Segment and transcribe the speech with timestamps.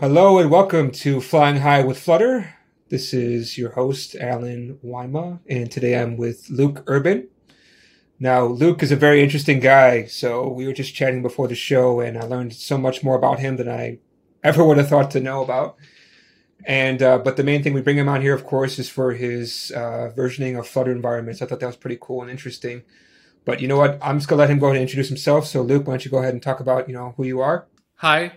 [0.00, 2.54] Hello and welcome to Flying High with Flutter.
[2.88, 7.28] This is your host, Allen Wyma, and today I'm with Luke Urban.
[8.18, 12.00] Now, Luke is a very interesting guy, so we were just chatting before the show,
[12.00, 13.98] and I learned so much more about him than I
[14.42, 15.76] ever would have thought to know about.
[16.64, 19.12] And uh, but the main thing we bring him on here, of course, is for
[19.12, 21.42] his uh, versioning of Flutter environments.
[21.42, 22.84] I thought that was pretty cool and interesting.
[23.44, 23.98] But you know what?
[24.00, 25.46] I'm just gonna let him go ahead and introduce himself.
[25.46, 27.66] So, Luke, why don't you go ahead and talk about you know who you are?
[27.96, 28.32] Hi,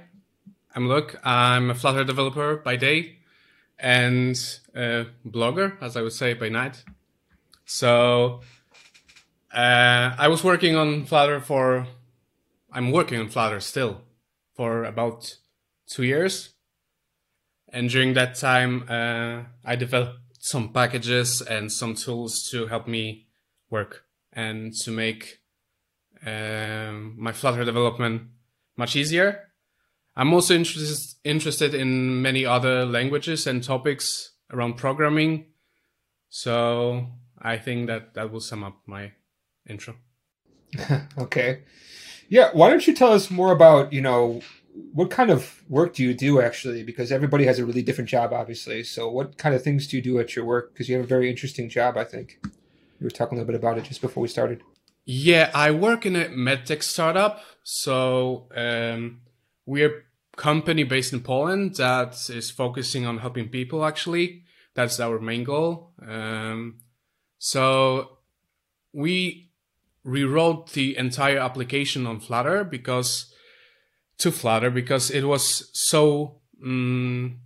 [0.76, 1.20] I'm Luke.
[1.24, 3.18] I'm a Flutter developer by day
[3.78, 4.36] and
[4.74, 6.84] a blogger, as I would say, by night.
[7.64, 8.42] So
[9.54, 11.86] uh, I was working on Flutter for,
[12.72, 14.02] I'm working on Flutter still
[14.56, 15.38] for about
[15.86, 16.56] two years.
[17.70, 23.28] And during that time, uh, I developed some packages and some tools to help me
[23.70, 25.40] work and to make
[26.26, 28.24] um, my Flutter development
[28.76, 29.53] much easier
[30.16, 35.46] I'm also interested interested in many other languages and topics around programming.
[36.30, 37.08] So
[37.42, 39.12] I think that that will sum up my
[39.68, 39.96] intro.
[41.18, 41.64] okay.
[42.30, 44.42] Yeah, why don't you tell us more about, you know,
[44.94, 46.84] what kind of work do you do actually?
[46.84, 48.84] Because everybody has a really different job, obviously.
[48.84, 50.74] So, what kind of things do you do at your work?
[50.74, 52.40] Because you have a very interesting job, I think.
[52.44, 54.64] You were talking a little bit about it just before we started.
[55.06, 57.42] Yeah, I work in a medtech startup.
[57.64, 59.22] So, um,
[59.66, 63.86] we're a company based in Poland that is focusing on helping people.
[63.86, 65.94] Actually, that's our main goal.
[66.06, 66.80] Um,
[67.38, 68.18] so
[68.94, 69.52] we
[70.04, 73.34] rewrote the entire application on Flutter because
[74.18, 77.40] to Flutter because it was so um,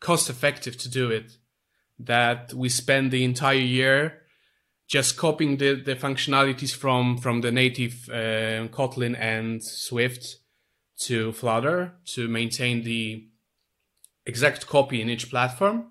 [0.00, 1.32] cost effective to do it
[1.98, 4.22] that we spent the entire year
[4.88, 10.38] just copying the, the functionalities from from the native uh, Kotlin and Swift
[11.06, 13.28] to Flutter to maintain the
[14.26, 15.86] exact copy in each platform.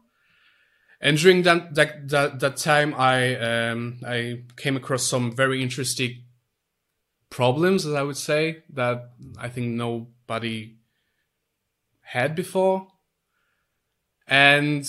[0.99, 6.23] And during that that that, that time, I um, I came across some very interesting
[7.29, 10.77] problems, as I would say, that I think nobody
[12.01, 12.87] had before.
[14.27, 14.85] And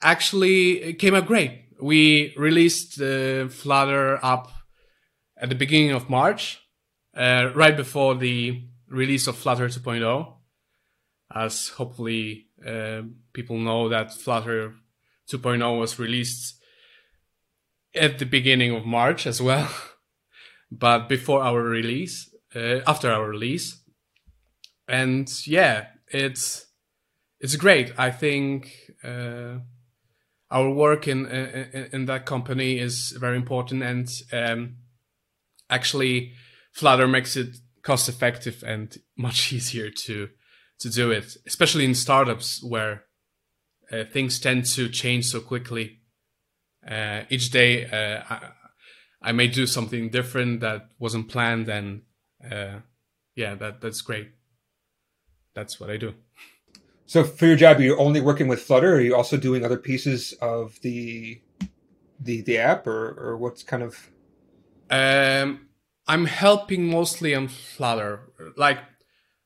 [0.00, 1.64] actually, it came out great.
[1.80, 4.48] We released the Flutter app
[5.36, 6.60] at the beginning of March,
[7.16, 10.34] uh, right before the release of Flutter 2.0,
[11.34, 14.74] as hopefully uh, people know that Flutter
[15.30, 16.60] 2.0 was released
[17.94, 19.70] at the beginning of March as well,
[20.70, 23.82] but before our release, uh, after our release,
[24.86, 26.66] and yeah, it's
[27.40, 27.92] it's great.
[27.98, 28.72] I think
[29.04, 29.58] uh,
[30.50, 34.76] our work in, in, in that company is very important, and um,
[35.68, 36.32] actually,
[36.72, 37.56] Flutter makes it
[37.88, 40.28] cost effective and much easier to
[40.82, 43.04] to do it, especially in startups where
[43.90, 45.86] uh, things tend to change so quickly.
[46.88, 48.38] Uh, each day, uh, I,
[49.28, 52.02] I, may do something different that wasn't planned, and
[52.48, 52.78] uh,
[53.34, 54.28] yeah, that that's great.
[55.54, 56.14] That's what I do.
[57.06, 58.92] So, for your job, you're you only working with Flutter?
[58.92, 61.40] Or are you also doing other pieces of the
[62.20, 63.94] the the app, or or what's kind of?
[64.90, 65.67] Um,
[66.08, 68.32] I'm helping mostly on Flutter.
[68.56, 68.78] Like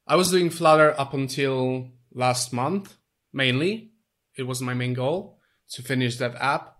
[0.06, 2.95] I was doing Flutter up until last month,
[3.33, 3.91] mainly.
[4.39, 5.39] It was my main goal
[5.73, 6.77] to finish that app.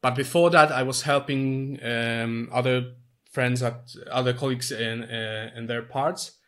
[0.00, 2.92] But before that, I was helping um, other
[3.32, 6.38] friends, at other colleagues in uh, in their parts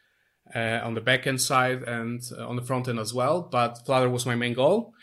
[0.55, 3.43] uh, on the backend side and uh, on the front end as well.
[3.43, 4.95] But Flutter was my main goal.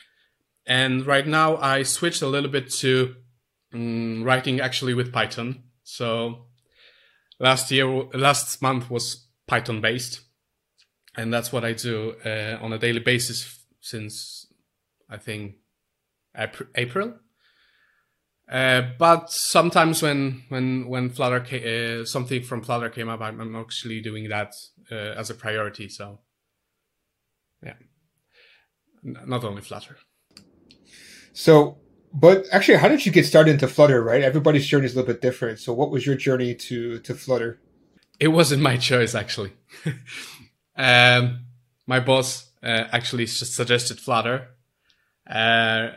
[0.65, 3.15] And right now, I switched a little bit to
[3.73, 5.63] um, writing actually with Python.
[5.83, 6.47] So
[7.39, 10.21] last year last month was python based
[11.17, 14.47] and that's what i do uh, on a daily basis since
[15.09, 15.55] i think
[16.75, 17.13] april.
[18.51, 23.41] Uh, but sometimes when when when flutter ca- uh, something from flutter came up i'm,
[23.41, 24.53] I'm actually doing that
[24.91, 26.19] uh, as a priority so
[27.65, 27.73] yeah.
[29.03, 29.97] N- not only flutter.
[31.33, 31.79] So
[32.17, 34.01] but actually, how did you get started into Flutter?
[34.01, 35.59] Right, everybody's journey is a little bit different.
[35.59, 37.59] So, what was your journey to to Flutter?
[38.21, 39.51] It wasn't my choice, actually.
[40.77, 41.41] um,
[41.85, 44.47] my boss uh, actually suggested Flutter.
[45.29, 45.89] Uh,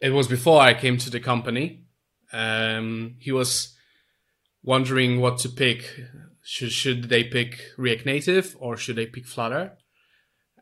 [0.00, 1.84] it was before I came to the company.
[2.32, 3.76] Um, he was
[4.62, 6.00] wondering what to pick.
[6.42, 9.76] Should should they pick React Native or should they pick Flutter?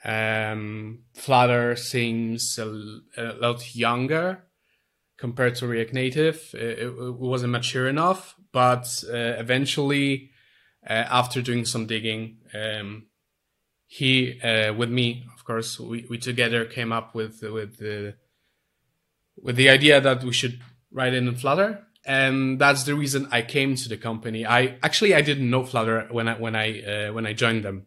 [0.04, 2.66] Um, Flutter seems a,
[3.16, 4.45] a lot younger
[5.18, 6.54] compared to React Native.
[6.54, 10.30] It, it wasn't mature enough, but uh, eventually,
[10.88, 13.06] uh, after doing some digging, um,
[13.86, 18.14] he uh, with me, of course, we, we together came up with with the
[19.36, 20.60] with the idea that we should
[20.90, 24.46] write it in Flutter, and that's the reason I came to the company.
[24.46, 27.86] I actually I didn't know Flutter when I when I uh, when I joined them.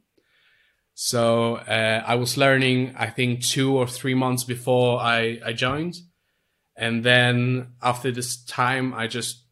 [1.02, 5.96] So uh, I was learning, I think, two or three months before I, I joined.
[6.80, 9.44] And then after this time, I just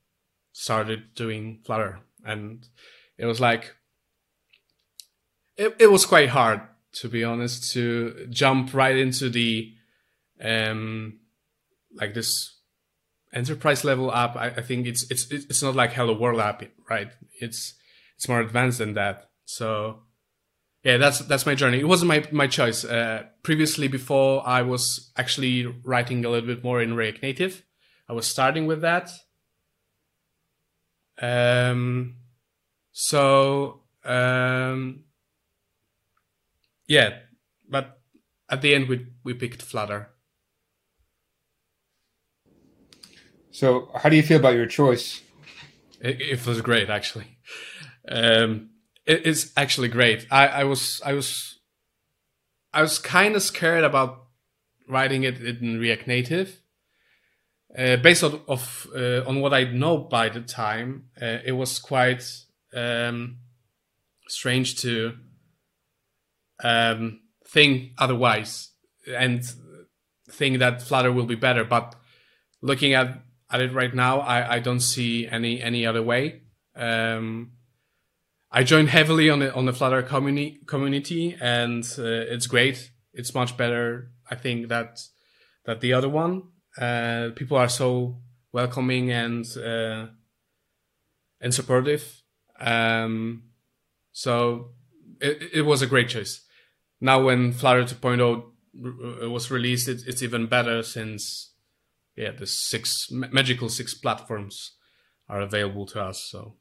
[0.54, 2.00] started doing Flutter.
[2.26, 2.66] And
[3.18, 3.76] it was like,
[5.58, 6.62] it, it was quite hard,
[6.94, 9.74] to be honest, to jump right into the,
[10.42, 11.20] um,
[11.94, 12.60] like this
[13.34, 14.38] enterprise level app.
[14.38, 17.12] I, I think it's, it's, it's not like Hello World app, right?
[17.42, 17.74] It's,
[18.16, 19.32] it's more advanced than that.
[19.44, 20.04] So,
[20.88, 21.82] yeah, that's that's my journey.
[21.82, 22.86] It wasn't my my choice.
[22.86, 27.66] Uh, previously, before I was actually writing a little bit more in React Native.
[28.08, 29.12] I was starting with that.
[31.22, 32.16] Um,
[32.94, 35.04] so um,
[36.88, 37.18] yeah,
[37.70, 38.00] but
[38.50, 40.08] at the end we we picked Flutter.
[43.52, 45.22] So, how do you feel about your choice?
[46.00, 47.40] It, it was great, actually.
[48.08, 48.70] Um,
[49.08, 50.28] it, it's actually great.
[50.30, 51.60] I, I was I was
[52.74, 54.28] I was kind of scared about
[54.88, 56.62] writing it in React Native.
[57.78, 61.80] Uh, based on of uh, on what I know by the time, uh, it was
[61.80, 62.24] quite
[62.74, 63.38] um,
[64.28, 65.14] strange to
[66.64, 68.72] um, think otherwise
[69.16, 69.44] and
[70.30, 71.64] think that Flutter will be better.
[71.64, 71.96] But
[72.62, 76.42] looking at at it right now, I, I don't see any any other way.
[76.76, 77.57] Um,
[78.52, 82.92] I joined heavily on the on the Flutter community community, and uh, it's great.
[83.14, 85.00] It's much better, I think, that
[85.66, 86.44] that the other one.
[86.78, 88.22] Uh, people are so
[88.54, 90.08] welcoming and uh,
[91.42, 92.22] and supportive.
[92.60, 93.44] Um,
[94.12, 94.72] so
[95.20, 96.44] it, it was a great choice.
[97.00, 101.54] Now, when Flutter 2.0 was released, it, it's even better since
[102.16, 104.74] yeah, the six magical six platforms
[105.30, 106.24] are available to us.
[106.24, 106.56] So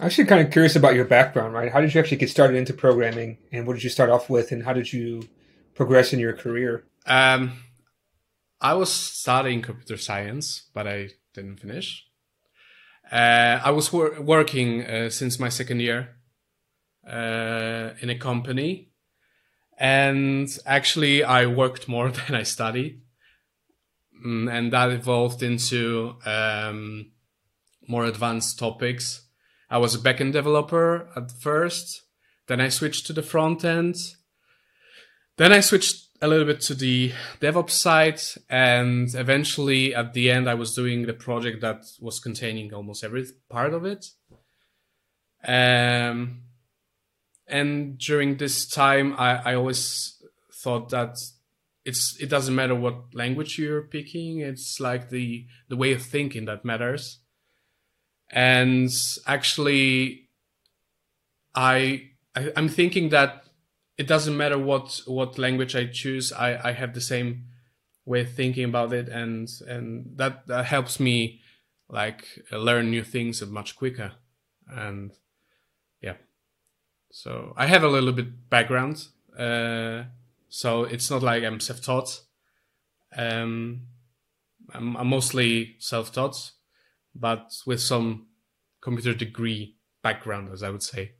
[0.00, 1.72] actually kind of curious about your background, right?
[1.72, 4.52] How did you actually get started into programming, and what did you start off with,
[4.52, 5.28] and how did you
[5.74, 6.84] progress in your career?
[7.06, 7.52] Um,
[8.60, 12.06] I was studying computer science, but I didn't finish.
[13.10, 16.16] Uh, I was wor- working uh, since my second year
[17.08, 18.90] uh, in a company,
[19.78, 23.00] and actually, I worked more than I studied,
[24.24, 27.12] mm, and that evolved into um,
[27.88, 29.27] more advanced topics
[29.70, 32.02] I was a backend developer at first.
[32.46, 33.96] Then I switched to the front end.
[35.36, 38.20] Then I switched a little bit to the DevOps side.
[38.48, 43.26] And eventually at the end, I was doing the project that was containing almost every
[43.50, 44.06] part of it.
[45.46, 46.42] Um,
[47.46, 50.20] and during this time, I, I always
[50.52, 51.18] thought that
[51.84, 54.40] it's, it doesn't matter what language you're picking.
[54.40, 57.20] It's like the, the way of thinking that matters
[58.30, 58.90] and
[59.26, 60.28] actually
[61.54, 63.44] I, I am thinking that
[63.96, 67.44] it doesn't matter what what language I choose I I have the same
[68.04, 69.08] way of thinking about it.
[69.08, 71.40] And and that that helps me
[71.88, 74.12] like learn new things much quicker.
[74.66, 75.12] And
[76.00, 76.16] yeah.
[77.10, 79.06] So I have a little bit background
[79.38, 80.04] uh,
[80.48, 82.22] so it's not like I'm self-taught.
[83.16, 83.82] Um,
[84.72, 86.52] I'm, I'm mostly self-taught
[87.18, 88.26] but with some
[88.80, 91.12] computer degree background, as I would say.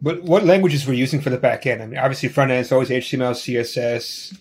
[0.00, 1.82] But what languages were you using for the back end?
[1.82, 4.38] I mean, obviously front end is always HTML, CSS,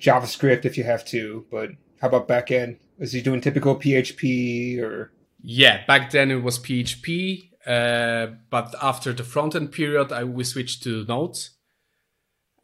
[0.00, 1.44] JavaScript if you have to.
[1.50, 2.78] But how about back end?
[2.98, 5.12] Is he doing typical PHP or?
[5.42, 7.50] Yeah, back then it was PHP.
[7.66, 11.38] Uh, but after the front end period, I we switched to Node.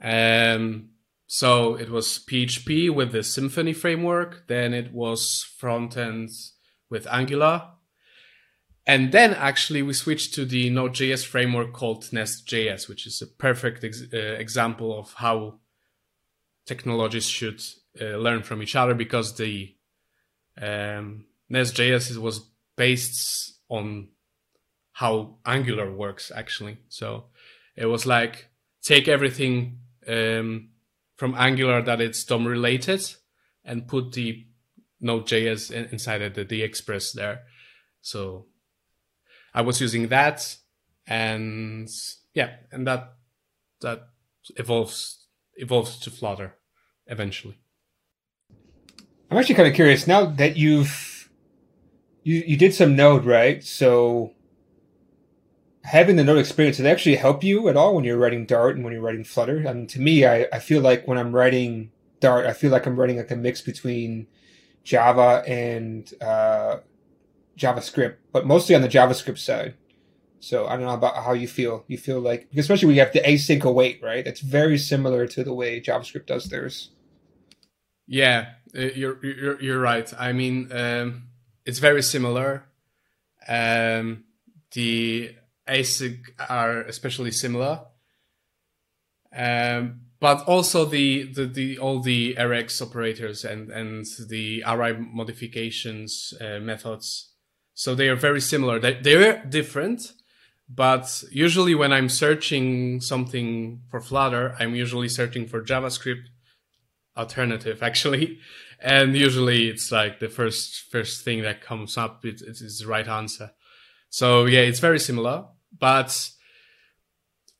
[0.00, 0.90] Um,
[1.26, 4.44] so it was PHP with the Symfony framework.
[4.46, 6.30] Then it was front end
[6.90, 7.68] with Angular.
[8.86, 13.84] And then actually we switched to the Node.js framework called Nest.js, which is a perfect
[13.84, 15.60] ex- uh, example of how
[16.66, 17.62] technologies should
[18.00, 19.74] uh, learn from each other because the
[20.60, 24.08] um, Nest.js was based on
[24.92, 26.78] how Angular works actually.
[26.88, 27.26] So
[27.76, 28.48] it was like
[28.82, 30.70] take everything um,
[31.16, 33.02] from Angular that it's DOM related
[33.64, 34.46] and put the
[35.00, 37.42] Node.js inside the, the Express there.
[38.00, 38.46] So
[39.54, 40.56] I was using that,
[41.06, 41.88] and
[42.34, 43.14] yeah, and that
[43.80, 44.08] that
[44.56, 45.26] evolves
[45.56, 46.54] evolves to Flutter
[47.06, 47.58] eventually.
[49.30, 51.30] I'm actually kind of curious now that you've
[52.22, 53.62] you you did some Node, right?
[53.62, 54.32] So
[55.84, 58.76] having the Node experience, did it actually help you at all when you're writing Dart
[58.76, 59.64] and when you're writing Flutter?
[59.66, 61.90] I mean, to me, I, I feel like when I'm writing
[62.20, 64.26] Dart, I feel like I'm writing like a mix between
[64.88, 66.78] Java and uh,
[67.58, 69.74] JavaScript, but mostly on the JavaScript side.
[70.40, 71.84] So I don't know about how you feel.
[71.88, 74.26] You feel like, especially when you have the async await, right?
[74.26, 76.90] It's very similar to the way JavaScript does theirs.
[78.06, 80.10] Yeah, uh, you're you're, you're right.
[80.18, 81.24] I mean, um,
[81.66, 82.64] it's very similar.
[83.46, 84.24] Um,
[84.72, 85.34] the
[85.68, 87.82] async are especially similar.
[89.36, 96.34] Um, but also the, the, the all the RX operators and and the array modifications
[96.40, 97.32] uh, methods.
[97.74, 98.80] So they are very similar.
[98.80, 100.12] They they're different,
[100.68, 106.24] but usually when I'm searching something for Flutter, I'm usually searching for JavaScript
[107.16, 108.38] alternative actually,
[108.80, 112.24] and usually it's like the first first thing that comes up.
[112.24, 113.52] It, it is the right answer.
[114.10, 115.44] So yeah, it's very similar,
[115.78, 116.30] but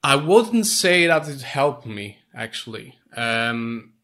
[0.03, 2.95] I wouldn't say that it helped me actually.
[3.16, 3.95] Um,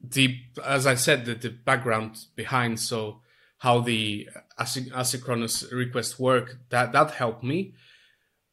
[0.00, 3.20] the as I said, the, the background behind so
[3.58, 4.28] how the
[4.58, 7.74] asy- asynchronous requests work that that helped me,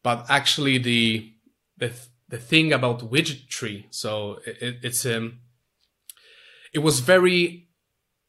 [0.04, 1.34] but actually the
[1.78, 1.92] the
[2.30, 5.40] the thing about widget tree, so it, it's um
[6.74, 7.68] it was very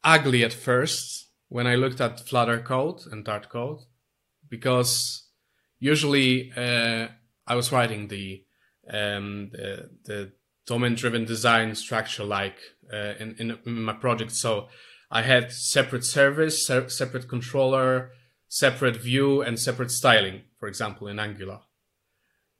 [0.03, 3.79] ugly at first when I looked at Flutter code and Dart code
[4.49, 5.29] because
[5.79, 7.07] usually uh,
[7.47, 8.43] I was writing the
[8.89, 10.31] um, the, the
[10.65, 12.57] domain-driven design structure like
[12.91, 14.31] uh, in, in, my project.
[14.31, 14.67] So
[15.11, 18.11] I had separate service, se- separate controller,
[18.47, 20.43] separate view, and separate styling.
[20.59, 21.59] For example, in Angular,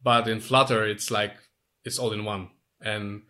[0.01, 1.35] but in Flutter, it's like
[1.85, 2.49] it's all in one,
[2.81, 3.23] and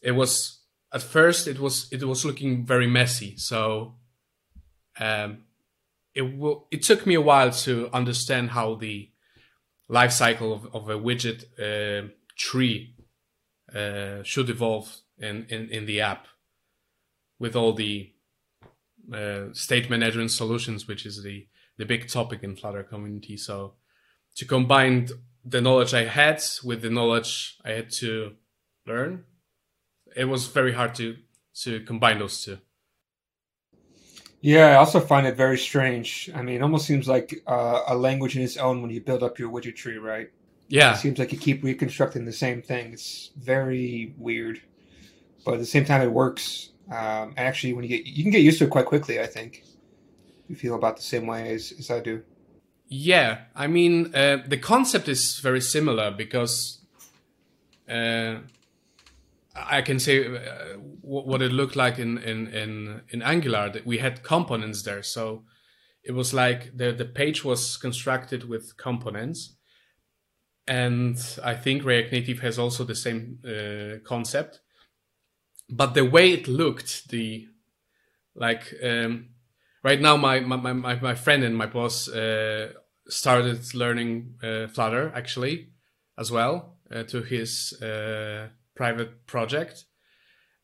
[0.00, 0.60] it was
[0.92, 3.36] at first it was it was looking very messy.
[3.36, 3.94] So
[5.00, 5.44] um,
[6.14, 9.10] it will it took me a while to understand how the
[9.88, 12.94] life cycle of, of a widget uh, tree
[13.74, 16.26] uh, should evolve in, in, in the app
[17.38, 18.12] with all the
[19.12, 23.36] uh, state management solutions, which is the, the big topic in Flutter community.
[23.36, 23.74] So
[24.36, 25.08] to combine
[25.44, 28.34] the knowledge I had with the knowledge I had to
[28.86, 29.24] learn,
[30.14, 31.16] it was very hard to,
[31.62, 32.58] to combine those two.
[34.40, 36.28] Yeah, I also find it very strange.
[36.34, 39.22] I mean, it almost seems like uh, a language in its own when you build
[39.22, 40.30] up your widget tree, right?
[40.72, 40.94] Yeah.
[40.94, 42.94] It seems like you keep reconstructing the same thing.
[42.94, 44.62] It's very weird,
[45.44, 46.70] but at the same time, it works.
[46.90, 49.20] Um, actually, when you get you can get used to it quite quickly.
[49.20, 49.64] I think
[50.48, 52.22] you feel about the same way as, as I do.
[52.88, 56.78] Yeah, I mean, uh, the concept is very similar because
[57.86, 58.36] uh,
[59.54, 63.98] I can say uh, what it looked like in, in, in, in Angular that we
[63.98, 65.02] had components there.
[65.02, 65.44] So
[66.02, 69.56] it was like the, the page was constructed with components.
[70.66, 74.60] And I think React Native has also the same uh, concept.
[75.68, 77.48] But the way it looked, the
[78.34, 79.30] like um,
[79.82, 82.72] right now, my, my, my, my friend and my boss uh,
[83.08, 85.68] started learning uh, Flutter actually
[86.18, 89.84] as well uh, to his uh, private project.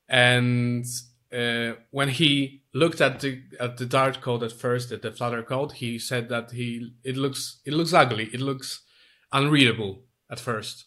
[0.08, 0.84] And
[1.32, 5.42] uh, when he looked at the at the Dart code at first, at the Flutter
[5.42, 8.30] code, he said that he it looks it looks ugly.
[8.32, 8.82] It looks
[9.32, 10.86] unreadable at first.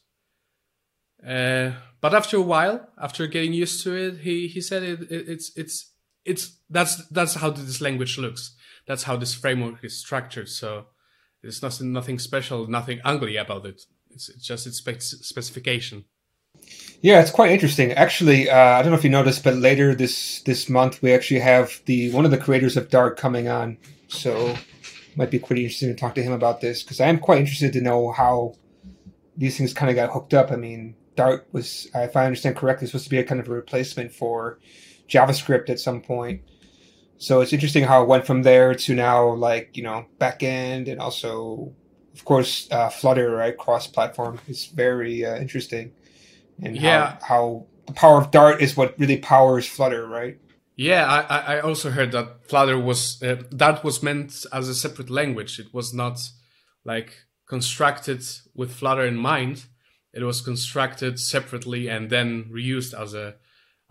[1.25, 5.29] Uh, but after a while, after getting used to it, he he said it, it,
[5.29, 5.91] it's it's
[6.25, 8.55] it's that's that's how this language looks.
[8.87, 10.49] That's how this framework is structured.
[10.49, 10.87] So
[11.41, 13.81] there's nothing nothing special, nothing ugly about it.
[14.09, 16.05] It's, it's just its spec- specification.
[17.01, 17.93] Yeah, it's quite interesting.
[17.93, 21.39] Actually, uh, I don't know if you noticed, but later this this month we actually
[21.39, 24.55] have the one of the creators of Dart coming on, so
[25.15, 27.73] might be pretty interesting to talk to him about this because I am quite interested
[27.73, 28.55] to know how
[29.37, 30.51] these things kind of got hooked up.
[30.51, 33.51] I mean, Dart was, if I understand correctly, supposed to be a kind of a
[33.51, 34.59] replacement for
[35.07, 36.41] JavaScript at some point.
[37.17, 40.99] So it's interesting how it went from there to now, like you know, backend and
[40.99, 41.73] also,
[42.13, 43.57] of course, uh, Flutter, right?
[43.57, 45.91] Cross-platform is very uh, interesting
[46.61, 47.17] and yeah.
[47.19, 50.37] how, how the power of Dart is what really powers Flutter, right?
[50.81, 55.11] Yeah, I, I also heard that Flutter was uh, Dart was meant as a separate
[55.11, 55.59] language.
[55.59, 56.19] It was not
[56.83, 57.13] like
[57.47, 58.23] constructed
[58.55, 59.65] with Flutter in mind.
[60.11, 63.35] It was constructed separately and then reused as a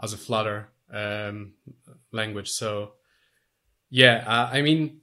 [0.03, 1.53] as a Flutter um,
[2.11, 2.49] language.
[2.49, 2.95] So
[3.89, 5.03] yeah, I mean,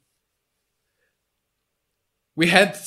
[2.35, 2.77] we had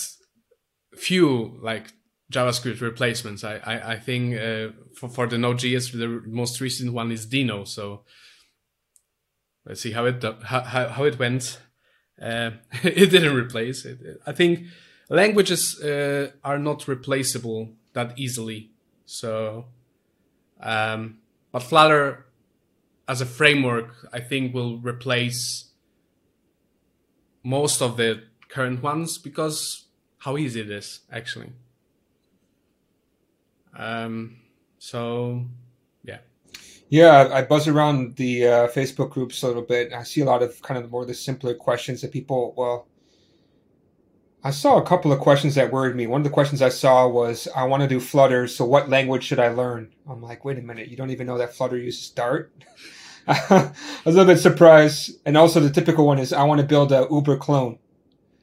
[0.94, 1.90] few like
[2.30, 3.44] JavaScript replacements.
[3.44, 7.66] I I, I think uh, for for the Node.js, the most recent one is Deno.
[7.66, 8.04] So
[9.66, 11.60] let's see how it how how it went.
[12.20, 12.50] Uh,
[12.82, 13.98] it didn't replace it.
[14.26, 14.66] I think
[15.08, 18.70] languages uh, are not replaceable that easily.
[19.06, 19.66] So,
[20.60, 21.18] um,
[21.50, 22.26] but Flutter
[23.08, 25.70] as a framework, I think will replace
[27.42, 29.86] most of the current ones because
[30.18, 31.52] how easy it is actually.
[33.76, 34.36] Um,
[34.78, 35.46] so
[36.90, 37.30] yeah.
[37.32, 39.92] I buzz around the uh, Facebook groups a little bit.
[39.92, 42.86] I see a lot of kind of more the simpler questions that people, well,
[44.42, 46.06] I saw a couple of questions that worried me.
[46.06, 49.24] One of the questions I saw was, I want to do Flutter, so what language
[49.24, 49.92] should I learn?
[50.08, 52.52] I'm like, wait a minute, you don't even know that Flutter uses Dart?
[53.28, 53.70] I
[54.04, 55.18] was a little bit surprised.
[55.26, 57.78] And also the typical one is, I want to build a Uber clone.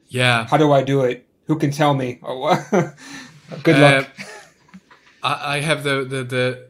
[0.08, 0.46] Yeah.
[0.46, 1.26] How do I do it?
[1.46, 2.20] Who can tell me?
[2.22, 2.54] Oh,
[3.62, 4.08] good luck.
[5.22, 6.68] Uh, I have the the the,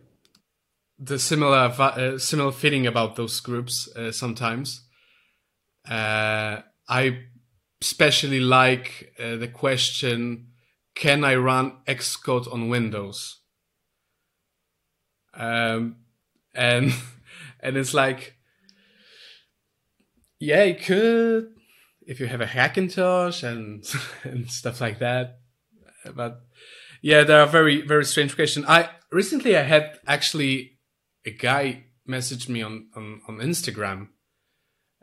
[0.98, 4.84] the similar uh, similar feeling about those groups uh, sometimes.
[5.88, 7.20] Uh, I
[7.80, 10.48] especially like uh, the question,
[10.94, 13.40] "Can I run Xcode on Windows?"
[15.34, 15.96] Um,
[16.54, 16.92] and
[17.60, 18.36] and it's like,
[20.40, 21.54] yeah, you could
[22.06, 23.84] if you have a Hackintosh and
[24.24, 25.38] and stuff like that,
[26.14, 26.40] but
[27.02, 28.66] yeah, there are very very strange questions.
[28.68, 30.77] I recently I had actually
[31.28, 34.08] a guy messaged me on on, on Instagram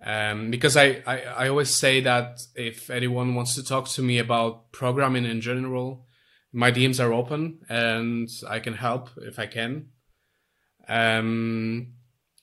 [0.03, 4.17] um, because I, I I always say that if anyone wants to talk to me
[4.19, 6.05] about programming in general,
[6.51, 9.89] my DMs are open and I can help if I can.
[10.87, 11.93] Um,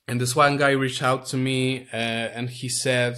[0.07, 3.15] and this one guy reached out to me uh, and he said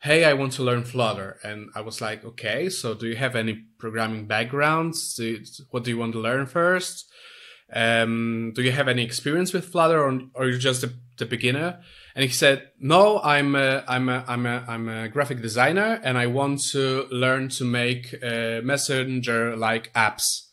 [0.00, 1.38] hey, I want to learn Flutter.
[1.42, 5.20] And I was like, okay, so do you have any programming backgrounds?
[5.70, 7.07] What do you want to learn first?
[7.72, 11.26] Um, do you have any experience with Flutter or, or are you just a, the
[11.26, 11.80] beginner?
[12.14, 16.16] And he said, no, I'm a, I'm a, I'm a, I'm a graphic designer and
[16.16, 20.48] I want to learn to make uh, messenger like apps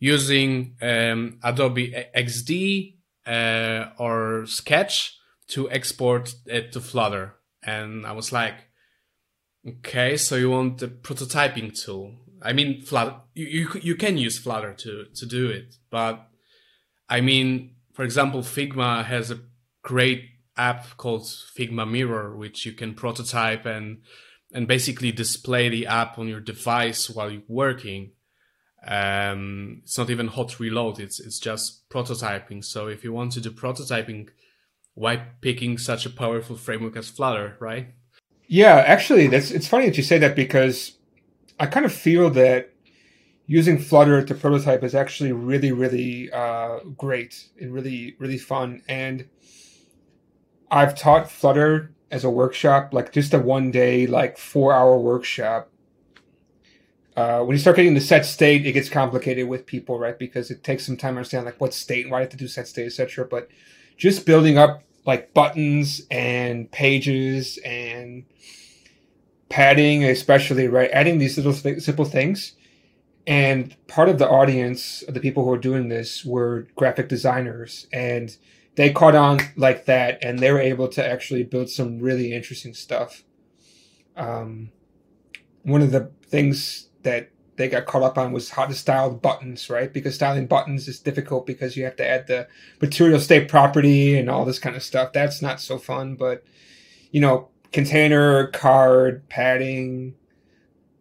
[0.00, 5.16] using um, Adobe XD uh, or Sketch
[5.48, 7.36] to export it to Flutter.
[7.62, 8.68] And I was like,
[9.66, 12.14] Okay, so you want the prototyping tool.
[12.40, 13.16] I mean, Flutter.
[13.34, 16.27] You, you you can use Flutter to to do it, but
[17.08, 19.40] I mean, for example, Figma has a
[19.82, 20.24] great
[20.56, 24.02] app called Figma Mirror, which you can prototype and
[24.52, 28.12] and basically display the app on your device while you're working.
[28.86, 32.64] Um, it's not even hot reload; it's it's just prototyping.
[32.64, 34.28] So if you want to do prototyping,
[34.94, 37.88] why picking such a powerful framework as Flutter, right?
[38.46, 40.92] Yeah, actually, that's it's funny that you say that because
[41.60, 42.72] I kind of feel that
[43.48, 48.82] using Flutter to prototype is actually really, really uh, great and really, really fun.
[48.86, 49.26] And
[50.70, 55.70] I've taught Flutter as a workshop, like just a one day, like four hour workshop.
[57.16, 60.18] Uh, when you start getting the set state, it gets complicated with people, right?
[60.18, 62.46] Because it takes some time to understand like what state, why you have to do
[62.46, 63.24] set state, etc.
[63.24, 63.48] But
[63.96, 68.24] just building up like buttons and pages and
[69.48, 72.52] padding, especially right, adding these little th- simple things.
[73.28, 78.34] And part of the audience, the people who are doing this, were graphic designers, and
[78.76, 82.72] they caught on like that, and they were able to actually build some really interesting
[82.72, 83.24] stuff.
[84.16, 84.70] Um,
[85.62, 89.68] one of the things that they got caught up on was how to style buttons,
[89.68, 89.92] right?
[89.92, 92.48] Because styling buttons is difficult because you have to add the
[92.80, 95.12] material state property and all this kind of stuff.
[95.12, 96.44] That's not so fun, but
[97.10, 100.14] you know, container, card, padding,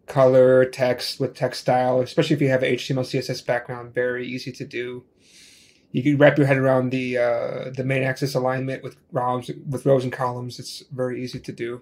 [0.08, 4.66] color, text with text style, especially if you have HTML, CSS background, very easy to
[4.66, 5.04] do.
[5.92, 9.86] You can wrap your head around the uh, the main axis alignment with rows with
[9.86, 10.60] rows and columns.
[10.60, 11.82] It's very easy to do.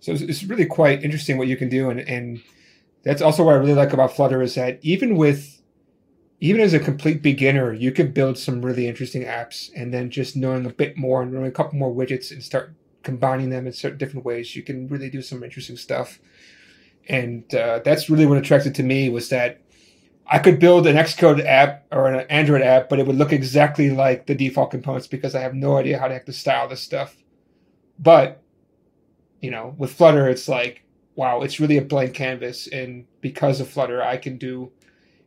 [0.00, 2.42] So it's, it's really quite interesting what you can do, and and
[3.02, 5.62] that's also what I really like about Flutter is that even with
[6.40, 10.36] even as a complete beginner, you can build some really interesting apps, and then just
[10.36, 13.72] knowing a bit more and knowing a couple more widgets and start combining them in
[13.72, 16.18] certain different ways, you can really do some interesting stuff.
[17.08, 19.60] And uh, that's really what attracted to me was that
[20.28, 23.90] I could build an Xcode app or an Android app, but it would look exactly
[23.90, 26.80] like the default components because I have no idea how to have to style this
[26.80, 27.16] stuff.
[27.98, 28.42] But
[29.40, 30.82] you know, with Flutter, it's like,
[31.14, 34.72] wow, it's really a blank canvas, and because of Flutter, I can do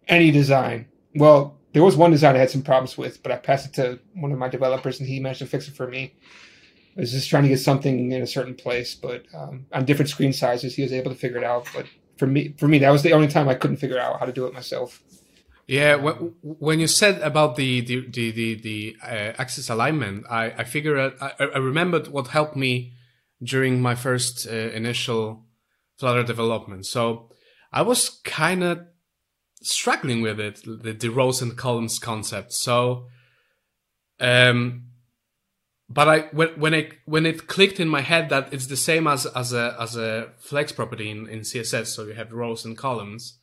[0.08, 0.88] any design.
[1.15, 4.00] Well, there was one design I had some problems with, but I passed it to
[4.15, 6.15] one of my developers, and he managed to fix it for me.
[7.00, 10.10] I was just trying to get something in a certain place, but um, on different
[10.10, 11.66] screen sizes, he was able to figure it out.
[11.74, 11.86] But
[12.18, 14.34] for me, for me, that was the only time I couldn't figure out how to
[14.34, 15.02] do it myself.
[15.66, 20.64] Yeah, when you said about the the the the, the uh, axis alignment, I I
[20.66, 22.92] figured I, I remembered what helped me
[23.42, 25.46] during my first uh, initial
[25.98, 26.86] Flutter development.
[26.86, 27.30] So
[27.72, 28.80] I was kind of
[29.62, 32.54] struggling with it, the, the rows and columns concept.
[32.54, 33.08] So,
[34.20, 34.84] um,
[35.89, 39.08] but I when when it when it clicked in my head that it's the same
[39.08, 42.78] as as a as a flex property in, in CSS, so you have rows and
[42.78, 43.39] columns.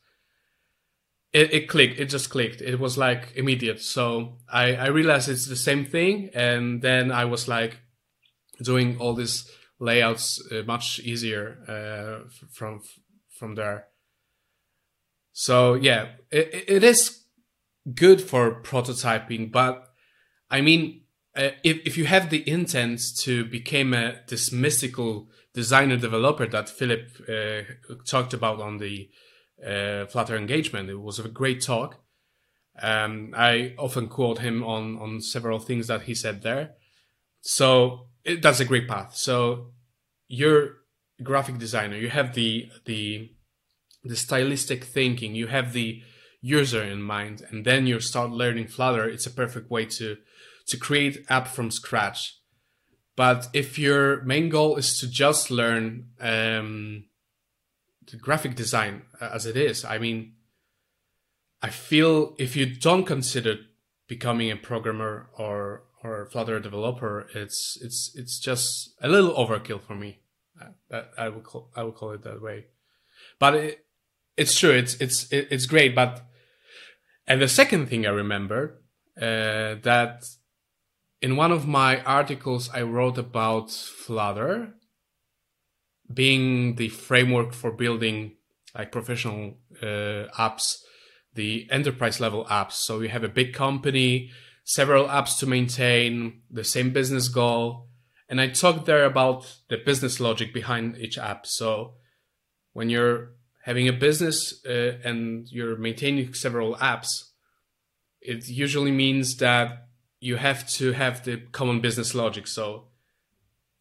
[1.33, 1.99] It, it clicked.
[1.99, 2.61] It just clicked.
[2.61, 3.81] It was like immediate.
[3.81, 7.79] So I I realized it's the same thing, and then I was like
[8.63, 12.81] doing all these layouts uh, much easier uh, from
[13.37, 13.87] from there.
[15.33, 17.25] So yeah, it, it is
[17.93, 19.91] good for prototyping, but
[20.49, 21.01] I mean,
[21.37, 26.69] uh, if if you have the intent to become a, this mystical designer developer that
[26.69, 27.61] Filip uh,
[28.05, 29.09] talked about on the
[29.65, 31.99] uh, Flutter engagement, it was a great talk.
[32.81, 36.71] Um, I often quote him on on several things that he said there.
[37.41, 39.15] So it, that's a great path.
[39.15, 39.73] So
[40.27, 40.63] you're
[41.19, 41.97] a graphic designer.
[41.97, 43.29] You have the the
[44.03, 45.35] the stylistic thinking.
[45.35, 46.01] You have the
[46.41, 49.07] user in mind, and then you start learning Flutter.
[49.07, 50.17] It's a perfect way to
[50.67, 52.39] to create app from scratch.
[53.15, 57.05] But if your main goal is to just learn um,
[58.09, 60.33] the graphic design uh, as it is, I mean,
[61.61, 63.55] I feel if you don't consider
[64.07, 69.95] becoming a programmer or or Flutter developer, it's it's it's just a little overkill for
[69.95, 70.19] me.
[70.89, 72.65] That I would call I would call it that way.
[73.39, 73.85] But it,
[74.37, 74.71] it's true.
[74.71, 75.95] It's it's it's great.
[75.95, 76.23] But
[77.27, 78.81] and the second thing I remember
[79.17, 80.25] uh, that
[81.21, 84.73] in one of my articles I wrote about Flutter
[86.13, 88.35] being the framework for building
[88.75, 90.77] like professional uh, apps,
[91.33, 92.73] the enterprise level apps.
[92.73, 94.31] So you have a big company,
[94.63, 97.87] several apps to maintain, the same business goal.
[98.29, 101.47] And I talked there about the business logic behind each app.
[101.47, 101.95] So
[102.73, 103.31] when you're
[103.63, 107.09] having a business uh, and you're maintaining several apps,
[108.21, 109.86] it usually means that
[110.19, 112.47] you have to have the common business logic.
[112.47, 112.85] So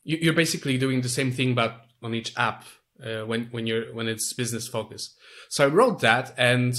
[0.04, 2.64] you're basically doing the same thing, but on each app
[3.04, 5.16] uh, when when you're when it's business focused.
[5.48, 6.74] So I wrote that, and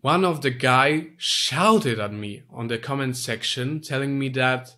[0.00, 4.74] one of the guy shouted at me on the comment section, telling me that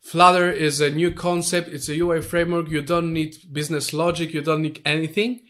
[0.00, 1.68] Flutter is a new concept.
[1.68, 2.68] It's a UI framework.
[2.68, 4.32] You don't need business logic.
[4.32, 5.40] You don't need anything.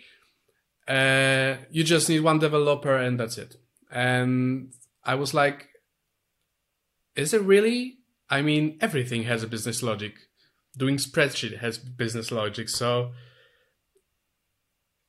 [0.87, 3.57] Uh, you just need one developer, and that's it.
[3.91, 4.73] And
[5.05, 5.68] I was like,
[7.19, 7.99] is it really?
[8.31, 10.15] I mean, everything has a business logic.
[10.77, 12.69] Doing spreadsheet has business logic.
[12.69, 13.13] So,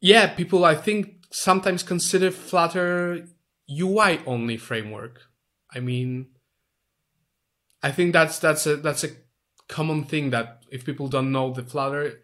[0.01, 3.27] yeah, people I think sometimes consider Flutter
[3.69, 5.21] UI only framework.
[5.73, 6.27] I mean,
[7.83, 9.09] I think that's that's a that's a
[9.67, 12.21] common thing that if people don't know the Flutter,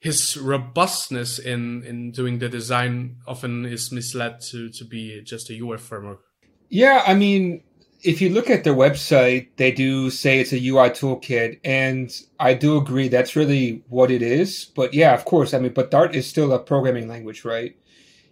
[0.00, 5.54] his robustness in in doing the design often is misled to to be just a
[5.54, 6.22] UI framework.
[6.68, 7.62] Yeah, I mean,
[8.06, 12.54] if you look at their website, they do say it's a UI toolkit, and I
[12.54, 14.64] do agree that's really what it is.
[14.64, 17.76] But yeah, of course, I mean, but Dart is still a programming language, right?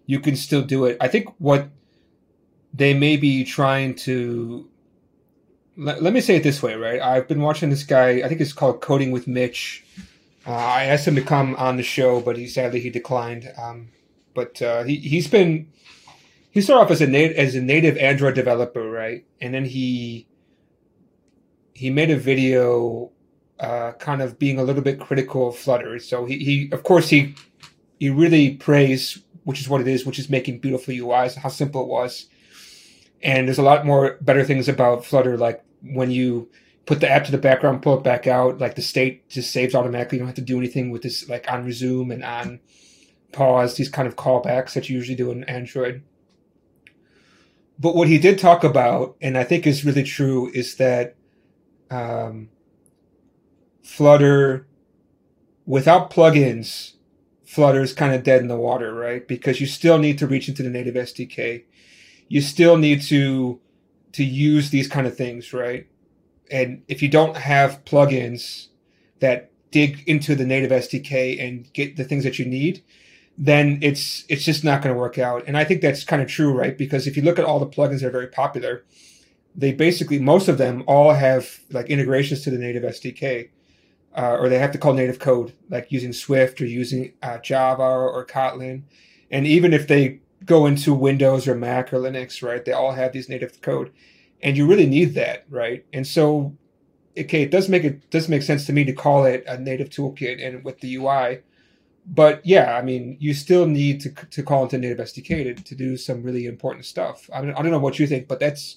[0.07, 0.97] You can still do it.
[1.01, 1.69] I think what
[2.73, 4.69] they may be trying to
[5.77, 7.01] let, let me say it this way, right?
[7.01, 8.23] I've been watching this guy.
[8.25, 9.85] I think it's called Coding with Mitch.
[10.47, 13.53] Uh, I asked him to come on the show, but he sadly he declined.
[13.61, 13.89] Um,
[14.35, 15.69] but uh, he he's been
[16.55, 19.27] he started off as a native as a native Android developer, right?
[19.41, 20.29] And then he
[21.75, 23.11] he made a video
[23.59, 25.99] uh, kind of being a little bit critical of Flutter.
[25.99, 27.35] So he, he of course he
[27.99, 31.83] he really praised, which is what it is, which is making beautiful UIs, how simple
[31.83, 32.27] it was.
[33.21, 36.49] And there's a lot more better things about Flutter, like when you
[36.87, 39.75] put the app to the background, pull it back out, like the state just saves
[39.75, 40.19] automatically.
[40.19, 42.61] You don't have to do anything with this, like on resume and on
[43.33, 46.03] pause, these kind of callbacks that you usually do in Android.
[47.85, 51.17] But what he did talk about, and I think is really true, is that
[51.91, 52.49] um,
[53.83, 54.67] Flutter,
[55.67, 56.95] without plugins,
[57.45, 59.29] Flutter is kind of dead in the water, right?
[59.29, 61.65] Because you still need to reach into the native SDK.
[62.29, 63.61] You still need to
[64.13, 65.87] to use these kind of things, right?
[66.51, 68.69] And if you don't have plugins
[69.21, 72.83] that dig into the native SDK and get the things that you need,
[73.37, 75.45] then it's it's just not going to work out.
[75.47, 76.77] And I think that's kind of true, right?
[76.77, 78.85] Because if you look at all the plugins that are very popular,
[79.55, 83.51] they basically most of them all have like integrations to the native SDK,
[84.17, 87.83] uh, or they have to call native code, like using Swift or using uh, Java
[87.83, 88.83] or Kotlin.
[89.31, 93.13] And even if they go into Windows or Mac or Linux, right, they all have
[93.13, 93.91] these native code,
[94.43, 95.85] and you really need that, right?
[95.93, 96.55] And so,
[97.19, 99.91] okay, it does make it does make sense to me to call it a native
[99.91, 101.41] toolkit and with the UI
[102.07, 105.75] but yeah, I mean, you still need to to call into native SDK to, to
[105.75, 107.29] do some really important stuff.
[107.33, 108.77] I, mean, I don't know what you think, but that's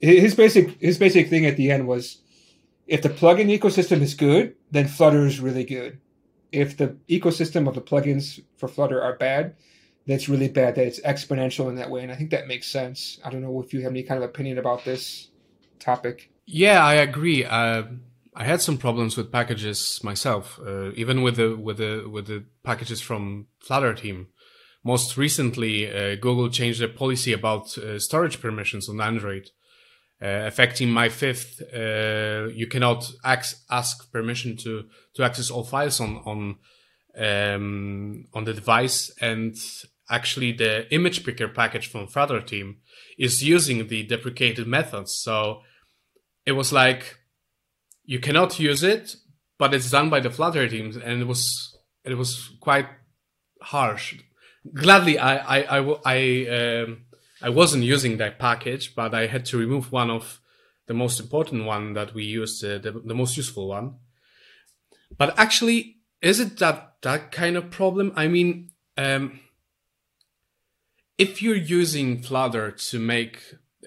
[0.00, 2.18] his basic his basic thing at the end was
[2.86, 6.00] if the plugin ecosystem is good, then Flutter is really good.
[6.50, 9.56] If the ecosystem of the plugins for Flutter are bad,
[10.06, 10.74] that's really bad.
[10.74, 13.18] That it's exponential in that way, and I think that makes sense.
[13.24, 15.28] I don't know if you have any kind of opinion about this
[15.78, 16.30] topic.
[16.46, 17.44] Yeah, I agree.
[17.44, 17.84] Uh,
[18.34, 22.44] I had some problems with packages myself, uh, even with the with the with the
[22.64, 24.28] packages from Flutter team.
[24.84, 29.50] Most recently, uh, Google changed their policy about uh, storage permissions on Android,
[30.20, 31.62] uh, affecting MyFifth.
[31.72, 36.56] Uh, you cannot ask, ask permission to to access all files on on
[37.18, 39.54] um, on the device, and
[40.08, 42.78] actually, the image picker package from Flutter team
[43.18, 45.14] is using the deprecated methods.
[45.14, 45.60] So
[46.46, 47.18] it was like
[48.04, 49.16] you cannot use it,
[49.58, 52.86] but it's done by the Flutter teams, and it was it was quite
[53.60, 54.20] harsh.
[54.72, 57.04] Gladly, I I I I, um,
[57.40, 60.40] I wasn't using that package, but I had to remove one of
[60.86, 63.96] the most important one that we used, uh, the the most useful one.
[65.16, 68.12] But actually, is it that that kind of problem?
[68.16, 69.40] I mean, um,
[71.18, 73.38] if you're using Flutter to make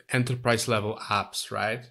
[0.10, 1.90] enterprise level apps, right?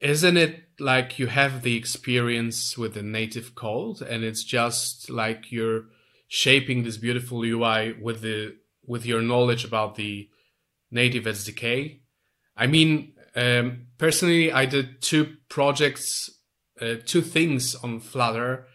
[0.00, 5.52] Isn't it like you have the experience with the native code and it's just like
[5.52, 5.84] you're
[6.28, 8.56] shaping this beautiful UI with the
[8.86, 10.28] with your knowledge about the
[10.90, 12.00] native SDK.
[12.56, 16.30] I mean, um, personally, I did two projects,
[16.80, 18.66] uh, two things on Flutter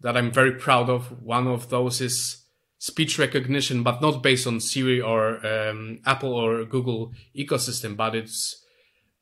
[0.00, 1.22] that I'm very proud of.
[1.22, 2.44] One of those is
[2.78, 8.64] speech recognition, but not based on Siri or um, Apple or Google ecosystem, but it's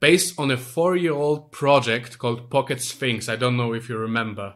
[0.01, 3.29] based on a four year old project called Pocket Sphinx.
[3.29, 4.55] I don't know if you remember.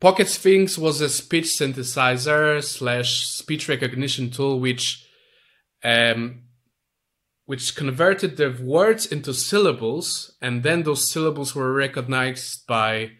[0.00, 5.04] Pocket Sphinx was a speech synthesizer slash speech recognition tool which
[5.82, 6.42] um,
[7.46, 13.12] which converted the words into syllables, and then those syllables were recognized by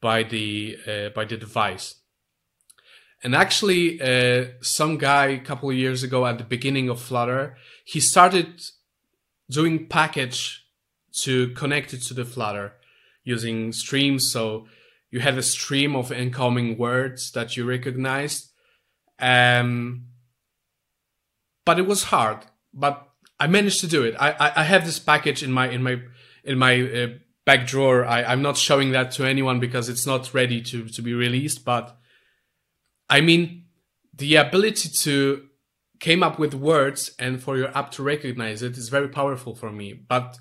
[0.00, 1.94] by the uh, by the device.
[3.22, 7.56] And actually, uh, some guy a couple of years ago at the beginning of Flutter,
[7.84, 8.62] he started
[9.50, 10.64] doing package
[11.22, 12.74] to connect it to the Flutter
[13.24, 14.30] using streams.
[14.30, 14.66] So
[15.10, 18.50] you have a stream of incoming words that you recognized.
[19.18, 20.06] Um,
[21.64, 22.38] but it was hard,
[22.72, 23.08] but
[23.40, 24.14] I managed to do it.
[24.18, 26.00] I, I, I have this package in my, in my,
[26.44, 27.08] in my uh,
[27.44, 28.04] back drawer.
[28.04, 31.64] I, I'm not showing that to anyone because it's not ready to, to be released.
[31.64, 31.96] But
[33.08, 33.64] I mean,
[34.14, 35.46] the ability to
[36.00, 39.72] came up with words and for your app to recognize it is very powerful for
[39.72, 39.92] me.
[39.92, 40.38] But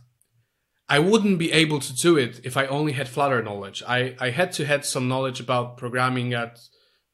[0.88, 3.82] I wouldn't be able to do it if I only had Flutter knowledge.
[3.88, 6.60] I, I had to have some knowledge about programming at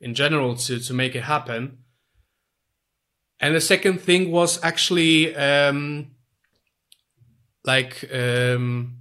[0.01, 1.77] in general to, to make it happen.
[3.39, 6.11] And the second thing was actually um,
[7.63, 8.97] like um,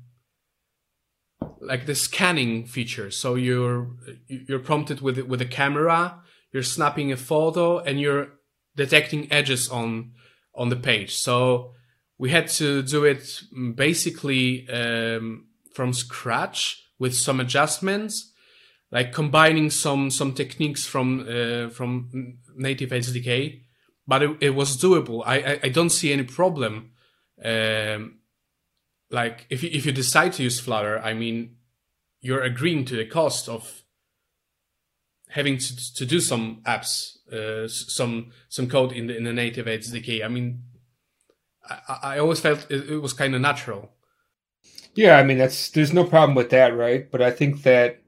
[1.60, 3.10] like the scanning feature.
[3.10, 3.90] So you're
[4.28, 6.22] you're prompted with with a camera,
[6.52, 8.28] you're snapping a photo, and you're
[8.80, 10.12] detecting edges on
[10.54, 11.12] on the page.
[11.16, 11.72] So
[12.18, 13.24] we had to do it
[13.74, 16.60] basically um, from scratch
[16.98, 18.32] with some adjustments,
[18.90, 23.62] like combining some some techniques from uh, from native SDK.
[24.06, 25.22] But it, it was doable.
[25.24, 26.92] I, I, I don't see any problem.
[27.44, 28.18] Um,
[29.10, 31.56] like if you, if you decide to use Flutter, I mean,
[32.20, 33.79] you're agreeing to the cost of
[35.30, 39.66] having to, to do some apps uh, some some code in the in the native
[39.66, 40.24] SDK.
[40.24, 40.62] I mean,
[41.68, 43.90] I, I always felt it, it was kind of natural.
[44.94, 47.10] Yeah, I mean that's there's no problem with that, right?
[47.10, 48.02] But I think that,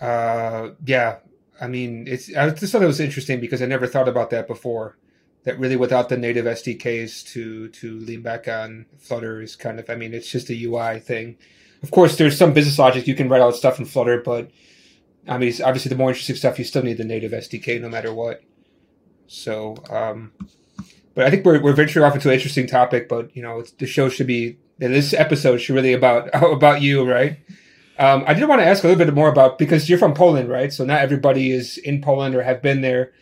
[0.00, 1.18] uh, yeah,
[1.60, 4.46] I mean it's I just thought it was interesting because I never thought about that
[4.46, 4.98] before.
[5.44, 9.90] That really, without the native SDKs to to lean back on, Flutter is kind of.
[9.90, 11.36] I mean, it's just a UI thing.
[11.82, 13.08] Of course, there's some business logic.
[13.08, 14.52] You can write all stuff in Flutter, but
[15.28, 18.12] I mean, obviously, the more interesting stuff, you still need the native SDK no matter
[18.12, 18.42] what.
[19.26, 20.32] So, um,
[21.14, 23.08] but I think we're, we're venturing off into an interesting topic.
[23.08, 27.38] But you know, the show should be this episode should really about about you, right?
[27.98, 30.48] Um, I did want to ask a little bit more about because you're from Poland,
[30.48, 30.72] right?
[30.72, 33.12] So not everybody is in Poland or have been there.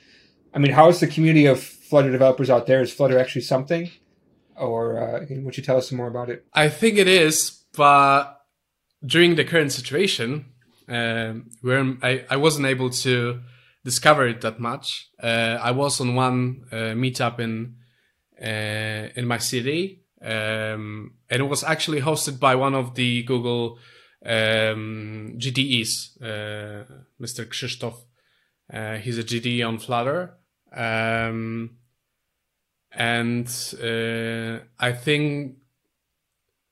[0.54, 2.80] I mean, how is the community of Flutter developers out there?
[2.80, 3.90] Is Flutter actually something,
[4.56, 6.46] or uh, would you tell us some more about it?
[6.54, 8.40] I think it is, but
[9.04, 10.46] during the current situation,
[10.90, 13.40] um, where I, I wasn't able to
[13.84, 15.08] discover it that much.
[15.22, 17.76] Uh, I was on one uh, meetup in
[18.42, 23.78] uh, in my city, um, and it was actually hosted by one of the Google
[24.24, 26.20] um, GDEs.
[26.20, 26.84] Uh,
[27.20, 27.46] Mr.
[27.46, 27.96] Krzysztof,
[28.72, 30.34] uh, he's a GDE on Flutter.
[30.74, 31.76] Um,
[32.92, 33.46] and
[33.82, 35.56] uh, I think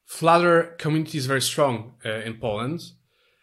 [0.07, 2.81] Flutter community is very strong in Poland.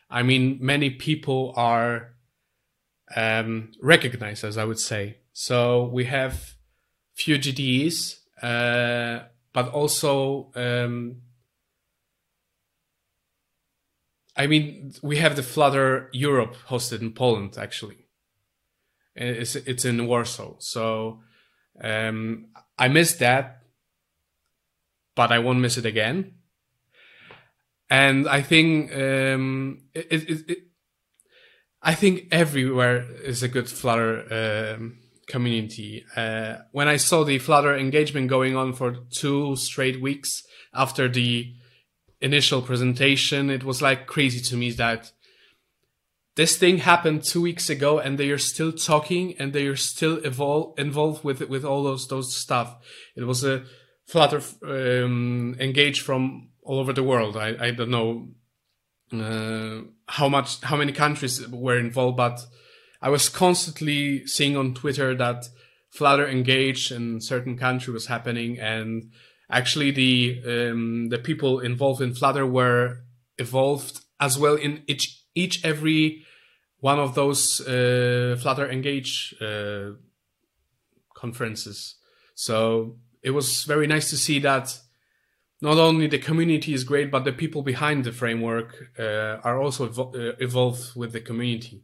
[0.09, 2.15] I mean, many people are
[3.15, 5.17] um, recognized, as I would say.
[5.33, 6.55] So we have
[7.13, 11.21] few GDEs, uh, but also, um,
[14.35, 18.07] I mean, we have the Flutter Europe hosted in Poland, actually.
[19.15, 20.55] It's, it's in Warsaw.
[20.59, 21.21] So
[21.81, 23.63] um, I missed that,
[25.15, 26.33] but I won't miss it again.
[27.89, 30.57] And I think um, it, it, it,
[31.81, 36.03] I think everywhere is a good Flutter um, community.
[36.15, 40.43] Uh, when I saw the Flutter engagement going on for two straight weeks
[40.73, 41.53] after the
[42.21, 45.11] initial presentation, it was like crazy to me that
[46.35, 50.17] this thing happened two weeks ago and they are still talking and they are still
[50.17, 52.75] involved with with all those those stuff.
[53.15, 53.63] It was a
[54.05, 57.37] Flutter um, engaged from all over the world.
[57.37, 58.27] I, I don't know
[59.13, 62.45] uh, how much how many countries were involved, but
[63.01, 65.45] I was constantly seeing on Twitter that
[65.91, 69.11] Flutter engaged in certain country was happening, and
[69.49, 73.03] actually the um, the people involved in Flutter were
[73.37, 76.25] evolved as well in each each every
[76.79, 79.91] one of those uh, Flutter Engage uh,
[81.13, 81.95] conferences.
[82.33, 84.77] So it was very nice to see that
[85.61, 89.87] not only the community is great, but the people behind the framework uh, are also
[89.87, 91.83] evol- uh, evolved with the community.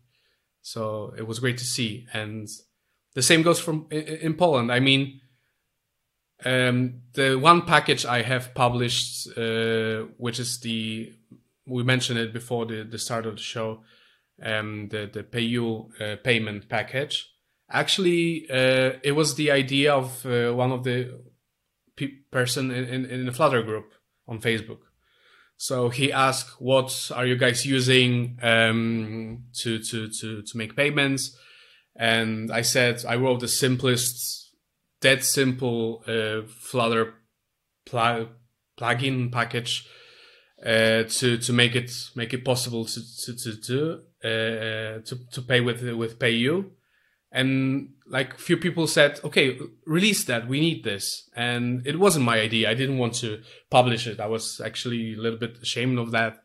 [0.62, 2.48] So it was great to see, and
[3.16, 4.72] the same goes from in Poland.
[4.72, 5.22] I mean,
[6.46, 11.14] um, the one package I have published, uh, which is the
[11.66, 13.84] we mentioned it before the, the start of the show,
[14.44, 17.28] um, the the PayU uh, payment package.
[17.70, 21.22] Actually, uh, it was the idea of uh, one of the
[22.02, 23.94] pe- person in, in, in the Flutter group
[24.28, 24.80] on Facebook.
[25.58, 31.38] So he asked, "What are you guys using um, to to to to make payments?"
[31.96, 34.56] And I said, "I wrote the simplest,
[35.02, 37.14] that simple uh, Flutter
[37.86, 38.30] pl-
[38.80, 39.88] plugin package
[40.66, 45.42] uh, to to make it make it possible to to to to, uh, to, to
[45.42, 46.72] pay with with PayU."
[47.32, 51.30] and like few people said okay release that we need this.
[51.36, 55.22] And it wasn't my idea i didn't want to publish it i was actually a
[55.22, 56.38] little bit ashamed of that.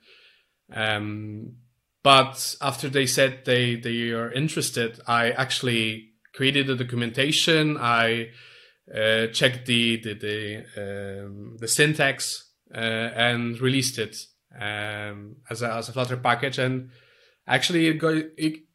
[0.73, 1.57] Um,
[2.03, 8.29] but after they said they they are interested i actually created the documentation i
[8.95, 14.17] uh, checked the the the, um, the syntax uh, and released it
[14.61, 16.59] um, as a as a flutter package.
[16.59, 16.91] And
[17.47, 18.66] actually it got it,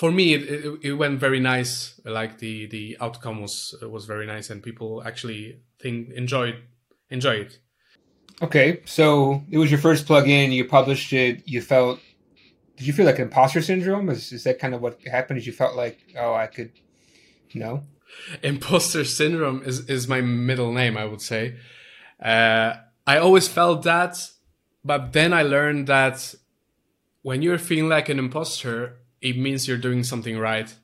[0.00, 2.00] for me it, it, it, went very nice.
[2.06, 6.56] Like the the outcome was was very nice and people actually think enjoyed
[7.10, 7.58] enjoy it.
[8.40, 12.00] Okay so it was your first plugin you published it you felt
[12.78, 14.08] did you feel like imposter syndrome?
[14.08, 15.40] Is, is that kind of what happened?
[15.40, 16.72] Did you felt like oh i could
[17.54, 17.84] no?
[18.42, 21.56] Imposter syndrome is is my middle name i would say.
[22.32, 22.72] Uh,
[23.06, 24.14] i always felt that
[24.82, 26.34] but then i learned that
[27.22, 30.74] when you're feeling like an imposter it means you're doing something right.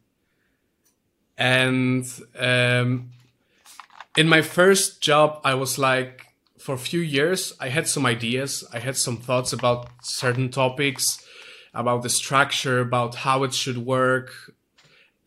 [1.38, 2.06] And
[2.38, 3.10] um,
[4.16, 6.26] in my first job, I was like,
[6.58, 11.24] for a few years, I had some ideas, I had some thoughts about certain topics,
[11.74, 14.32] about the structure, about how it should work.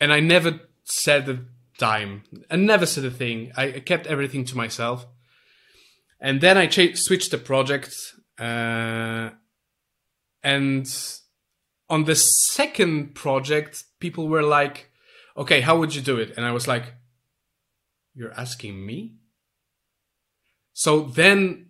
[0.01, 1.39] And I never said a
[1.77, 2.23] dime.
[2.49, 3.51] I never said a thing.
[3.55, 5.05] I kept everything to myself.
[6.19, 7.95] And then I cha- switched the project.
[8.37, 9.29] Uh,
[10.43, 10.87] and
[11.89, 14.91] on the second project, people were like,
[15.35, 16.33] okay, how would you do it?
[16.37, 16.93] And I was like,
[18.13, 19.15] you're asking me?
[20.73, 21.69] So then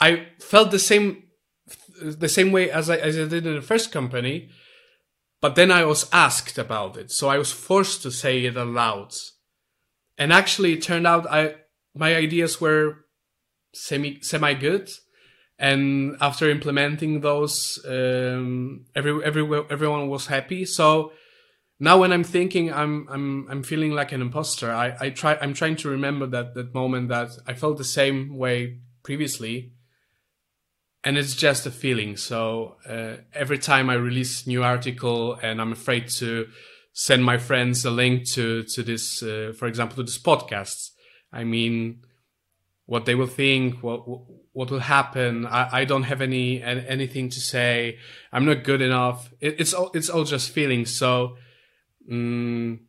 [0.00, 1.24] I felt the same,
[2.00, 4.48] the same way as I, as I did in the first company,
[5.40, 7.10] but then I was asked about it.
[7.10, 9.12] So I was forced to say it aloud.
[10.16, 11.56] And actually it turned out I,
[11.94, 13.04] my ideas were
[13.74, 14.88] semi, semi good
[15.62, 20.64] and after implementing those um, every, every everyone was happy.
[20.64, 21.12] So
[21.78, 24.72] now when i'm thinking i'm i'm i'm feeling like an imposter.
[24.72, 28.36] I i try i'm trying to remember that that moment that i felt the same
[28.36, 29.72] way previously.
[31.04, 32.16] And it's just a feeling.
[32.16, 36.48] So uh, every time i release new article and i'm afraid to
[36.92, 40.90] send my friends a link to to this uh, for example to this podcast
[41.32, 42.02] i mean
[42.92, 44.00] what they will think, what
[44.52, 45.46] what will happen.
[45.46, 47.96] I, I don't have any anything to say.
[48.30, 49.32] I'm not good enough.
[49.40, 50.90] It, it's all it's all just feelings.
[50.94, 51.38] So,
[52.10, 52.80] um,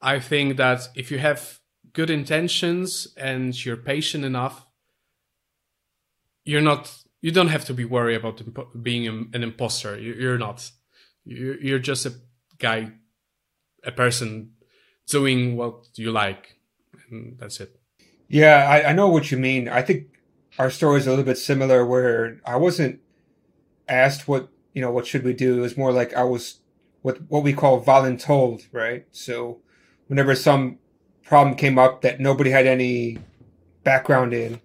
[0.00, 1.58] I think that if you have
[1.92, 4.64] good intentions and you're patient enough,
[6.44, 6.82] you're not.
[7.20, 8.42] You don't have to be worried about
[8.80, 9.98] being an imposter.
[9.98, 10.70] You're not.
[11.24, 12.12] You're just a
[12.58, 12.92] guy,
[13.82, 14.52] a person
[15.08, 16.58] doing what you like,
[17.10, 17.80] and that's it.
[18.34, 19.68] Yeah, I, I know what you mean.
[19.68, 20.08] I think
[20.58, 22.98] our story is a little bit similar where I wasn't
[23.88, 25.58] asked what you know what should we do.
[25.58, 26.58] It was more like I was
[27.02, 29.06] what what we call voluntold, right?
[29.12, 29.60] So
[30.08, 30.80] whenever some
[31.22, 33.18] problem came up that nobody had any
[33.84, 34.60] background in,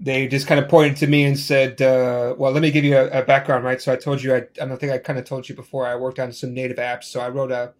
[0.00, 2.96] they just kind of pointed to me and said, uh, "Well, let me give you
[2.96, 5.26] a, a, background, right?" So I told you, I, I don't think I kind of
[5.26, 5.86] told you before.
[5.86, 7.74] I worked on some native apps, so I wrote a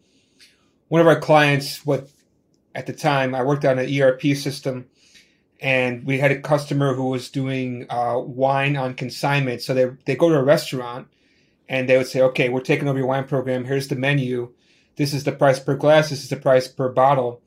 [0.89, 1.87] one of our clients.
[1.87, 2.11] What
[2.77, 4.87] at the time I worked on an ERP system
[5.61, 9.63] and we had a customer who was doing uh, wine on consignment.
[9.63, 11.09] So they they go to a restaurant
[11.69, 13.65] and they would say, "Okay, we're taking over your wine program.
[13.65, 14.53] Here's the menu.
[14.97, 16.11] This is the price per glass.
[16.11, 17.41] This is the price per bottle.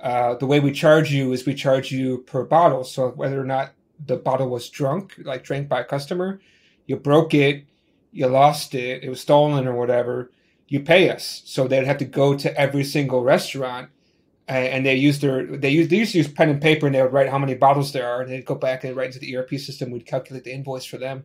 [0.00, 2.84] Uh, the way we charge you is we charge you per bottle.
[2.84, 3.72] So whether or not
[4.06, 6.40] the bottle was drunk, like drank by a customer,
[6.86, 7.64] you broke it,
[8.12, 10.30] you lost it, it was stolen or whatever,
[10.68, 11.42] you pay us.
[11.44, 13.90] So they'd have to go to every single restaurant
[14.50, 17.02] and they used their they used they used to use pen and paper and they
[17.02, 19.36] would write how many bottles there are and they'd go back and write into the
[19.36, 21.24] ERP system we'd calculate the invoice for them.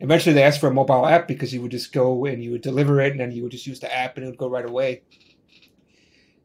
[0.00, 2.62] Eventually they asked for a mobile app because you would just go and you would
[2.62, 4.68] deliver it and then you would just use the app and it would go right
[4.68, 5.02] away.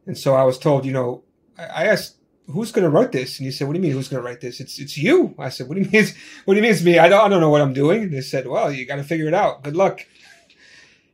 [0.06, 1.24] And so I was told, you know,
[1.58, 3.40] I asked who's going to write this?
[3.40, 4.60] And he said, what do you mean who's going to write this?
[4.60, 5.34] It's it's you.
[5.40, 6.06] I said, what do you mean?
[6.46, 7.00] What do you mean it's me?
[7.00, 8.04] I don't I don't know what I'm doing.
[8.04, 9.64] And they said, well, you got to figure it out.
[9.64, 10.06] Good luck.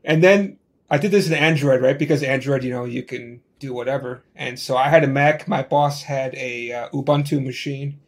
[0.04, 0.58] And then
[0.90, 2.00] I did this in Android, right?
[2.00, 4.24] Because Android, you know, you can do whatever.
[4.36, 5.48] And so I had a Mac.
[5.48, 8.00] My boss had a uh, Ubuntu machine.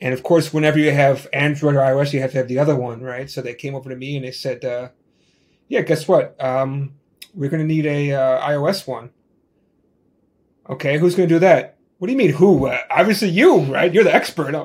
[0.00, 2.74] And of course, whenever you have Android or iOS, you have to have the other
[2.74, 3.30] one, right?
[3.30, 4.88] So they came over to me and they said, uh,
[5.68, 6.42] "Yeah, guess what?
[6.42, 6.94] Um,
[7.34, 9.10] we're going to need a uh, iOS one."
[10.68, 11.78] Okay, who's going to do that?
[11.98, 12.66] What do you mean, who?
[12.66, 13.92] Uh, obviously, you, right?
[13.92, 14.56] You're the expert.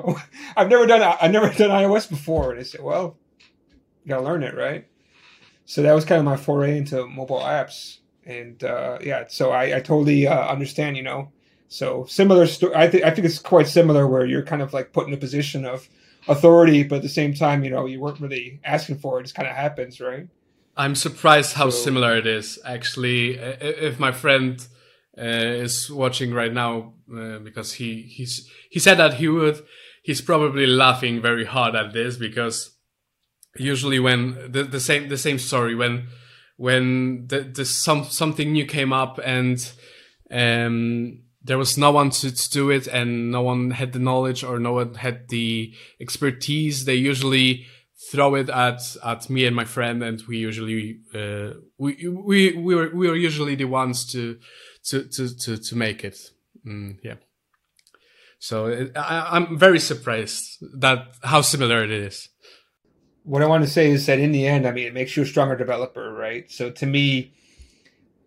[0.56, 2.50] I've never done I've never done iOS before.
[2.50, 3.16] And I said, "Well,
[4.02, 4.88] you got to learn it, right?"
[5.66, 7.98] So that was kind of my foray into mobile apps
[8.28, 10.96] and uh, yeah, so I, I totally uh, understand.
[10.96, 11.32] You know,
[11.68, 12.46] so similar.
[12.46, 15.14] Sto- I think I think it's quite similar where you're kind of like put in
[15.14, 15.88] a position of
[16.28, 19.20] authority, but at the same time, you know, you weren't really asking for it.
[19.20, 20.28] It just kind of happens, right?
[20.76, 22.58] I'm surprised how so, similar it is.
[22.64, 24.64] Actually, if my friend
[25.18, 25.22] uh,
[25.64, 29.64] is watching right now, uh, because he he's he said that he would,
[30.02, 32.76] he's probably laughing very hard at this because
[33.56, 36.06] usually when the, the same the same story when
[36.58, 39.72] when the, the some something new came up and
[40.30, 44.42] um, there was no one to, to, do it and no one had the knowledge
[44.42, 46.84] or no one had the expertise.
[46.84, 47.66] They usually
[48.10, 52.74] throw it at at me and my friend and we usually uh, we we we
[52.74, 54.38] were we were usually the ones to
[54.86, 56.18] to to to, to make it.
[56.66, 57.14] Mm, yeah.
[58.40, 62.28] So it, I, i'm very surprised that how similar it is
[63.28, 65.22] what I want to say is that in the end, I mean, it makes you
[65.22, 66.50] a stronger developer, right?
[66.50, 67.34] So to me,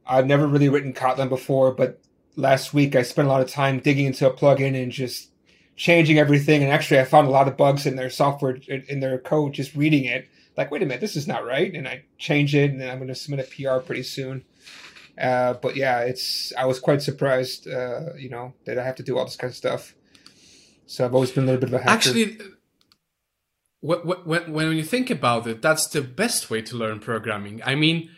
[0.06, 2.00] I've never really written Kotlin before, but
[2.36, 5.32] last week I spent a lot of time digging into a plugin and just
[5.76, 6.62] changing everything.
[6.62, 9.74] And actually, I found a lot of bugs in their software, in their code, just
[9.74, 10.28] reading it.
[10.56, 11.74] Like, wait a minute, this is not right.
[11.74, 14.46] And I change it, and I'm going to submit a PR pretty soon.
[15.20, 19.04] Uh, but yeah, it's I was quite surprised, uh, you know, that I have to
[19.04, 19.96] do all this kind of stuff.
[20.86, 21.92] So I've always been a little bit of a hacker.
[21.92, 22.38] Actually,
[23.82, 27.62] when, when you think about it, that's the best way to learn programming.
[27.66, 28.12] I mean,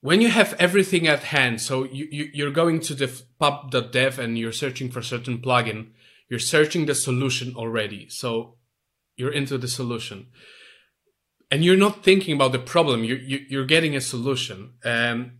[0.00, 4.38] when you have everything at hand, so you, you, you're going to the pub.dev and
[4.38, 5.90] you're searching for a certain plugin,
[6.28, 8.08] you're searching the solution already.
[8.08, 8.56] So
[9.16, 10.26] you're into the solution.
[11.50, 14.74] And you're not thinking about the problem, you're, you're getting a solution.
[14.84, 15.32] Um,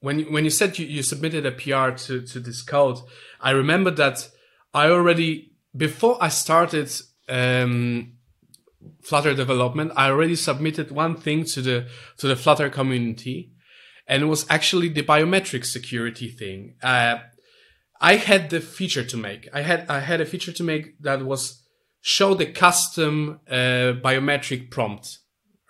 [0.00, 2.98] when, when you said you, you submitted a PR to, to this code,
[3.40, 4.28] I remember that
[4.74, 6.92] I already, before I started
[7.28, 8.15] um,
[9.02, 13.52] Flutter development, I already submitted one thing to the to the Flutter community,
[14.06, 16.74] and it was actually the biometric security thing.
[16.82, 17.18] Uh,
[18.00, 19.48] I had the feature to make.
[19.52, 21.62] I had I had a feature to make that was
[22.00, 25.18] show the custom uh, biometric prompt,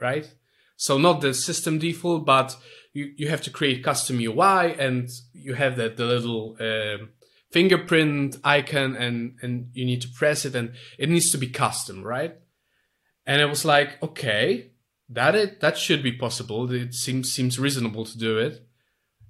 [0.01, 0.31] right?
[0.77, 2.57] So not the system default, but
[2.93, 7.07] you, you have to create custom UI and you have the, the little uh,
[7.51, 12.03] fingerprint icon and, and you need to press it and it needs to be custom,
[12.03, 12.37] right?
[13.27, 14.71] And it was like, okay,
[15.09, 16.71] that it that should be possible.
[16.73, 18.67] It seems seems reasonable to do it.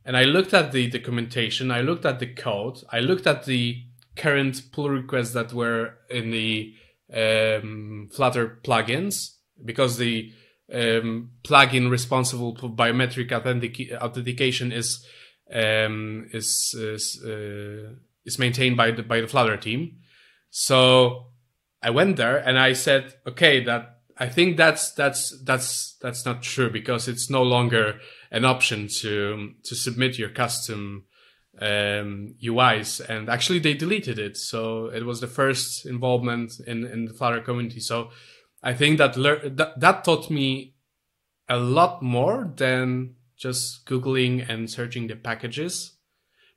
[0.04, 3.82] And I looked at the documentation, I looked at the code, I looked at the
[4.14, 6.74] current pull requests that were in the
[7.12, 9.32] um, Flutter plugins
[9.64, 10.32] because the
[10.72, 15.04] um, plugin responsible for biometric authentic- authentication is
[15.52, 17.94] um, is is, uh,
[18.24, 19.98] is maintained by the by the Flutter team.
[20.50, 21.32] So
[21.82, 26.42] I went there and I said, okay, that I think that's that's that's that's not
[26.42, 28.00] true because it's no longer
[28.30, 31.04] an option to to submit your custom
[31.60, 34.36] um, UIs, and actually they deleted it.
[34.36, 37.80] So it was the first involvement in in the Flutter community.
[37.80, 38.10] So
[38.62, 40.74] I think that lear- that, that taught me
[41.48, 45.96] a lot more than just googling and searching the packages,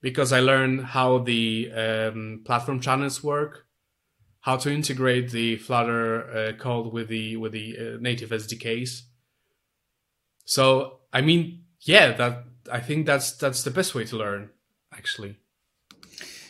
[0.01, 3.65] because I learned how the um, platform channels work,
[4.49, 9.03] how to integrate the Flutter uh, code with the with the uh, native SDKs.
[10.45, 14.49] So I mean, yeah, that I think that's that's the best way to learn
[14.91, 15.37] actually.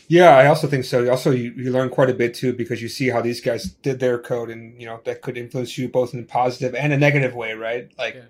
[0.08, 1.08] Yeah, I also think so.
[1.12, 4.00] Also, you, you learn quite a bit too because you see how these guys did
[4.00, 6.98] their code, and you know that could influence you both in a positive and a
[6.98, 7.92] negative way, right?
[7.98, 8.22] Like, yeah.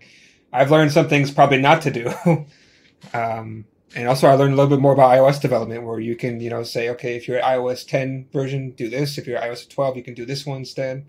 [0.52, 2.06] I've learned some things probably not to do,
[3.14, 3.66] um,
[3.96, 6.50] and also I learned a little bit more about iOS development, where you can you
[6.50, 9.18] know say, okay, if you're an iOS 10 version, do this.
[9.18, 11.06] If you're iOS 12, you can do this one instead.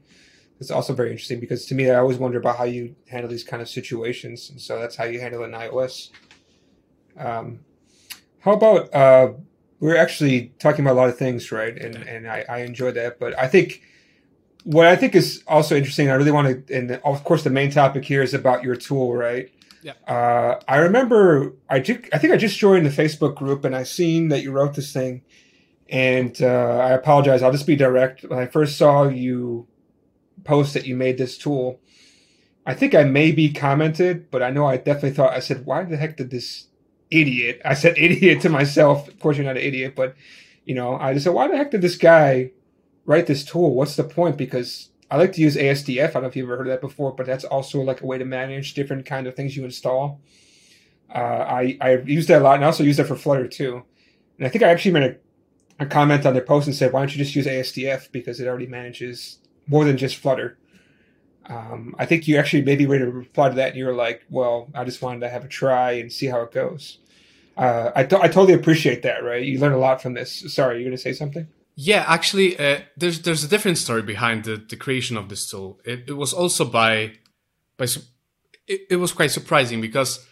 [0.58, 3.44] It's also very interesting because to me, I always wonder about how you handle these
[3.44, 6.10] kind of situations, and so that's how you handle it in iOS.
[7.16, 7.60] Um,
[8.40, 9.32] how about uh,
[9.80, 11.76] we're actually talking about a lot of things, right?
[11.76, 13.82] And and I, I enjoy that, but I think
[14.64, 16.10] what I think is also interesting.
[16.10, 19.14] I really want to, and of course, the main topic here is about your tool,
[19.14, 19.50] right?
[19.82, 19.92] Yeah.
[20.06, 23.84] Uh, I remember I ju- I think I just joined the Facebook group and I
[23.84, 25.22] seen that you wrote this thing,
[25.88, 27.42] and uh, I apologize.
[27.42, 28.22] I'll just be direct.
[28.22, 29.66] When I first saw you
[30.44, 31.80] post that you made this tool,
[32.66, 35.96] I think I maybe commented, but I know I definitely thought I said, "Why the
[35.96, 36.68] heck did this
[37.10, 37.60] idiot.
[37.64, 39.08] I said idiot to myself.
[39.08, 40.14] Of course, you're not an idiot, but
[40.64, 42.52] you know, I just said, why the heck did this guy
[43.04, 43.74] write this tool?
[43.74, 44.36] What's the point?
[44.36, 46.10] Because I like to use ASDF.
[46.10, 48.06] I don't know if you've ever heard of that before, but that's also like a
[48.06, 50.20] way to manage different kind of things you install.
[51.12, 53.82] Uh, I I use that a lot, and I also use that for Flutter too.
[54.38, 57.00] And I think I actually made a, a comment on their post and said, why
[57.00, 60.56] don't you just use ASDF because it already manages more than just Flutter.
[61.46, 64.24] Um, I think you actually maybe ready to reply to that, and you were like,
[64.30, 66.98] "Well, I just wanted to have a try and see how it goes."
[67.56, 69.24] Uh, I, th- I totally appreciate that.
[69.24, 69.44] Right?
[69.44, 70.44] You learn a lot from this.
[70.54, 71.48] Sorry, you're going to say something?
[71.82, 75.80] Yeah, actually, uh, there's there's a different story behind the, the creation of this tool.
[75.82, 77.12] It, it was also by
[77.78, 77.84] by
[78.66, 80.26] it, it was quite surprising because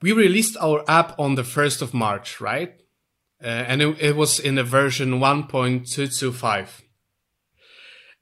[0.00, 2.80] we released our app on the first of March, right?
[3.42, 6.68] Uh, and it, it was in a version 1.225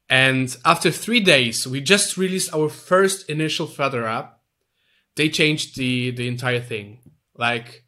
[0.09, 4.41] and after three days, we just released our first initial Flutter app.
[5.15, 7.01] They changed the, the entire thing.
[7.37, 7.85] Like,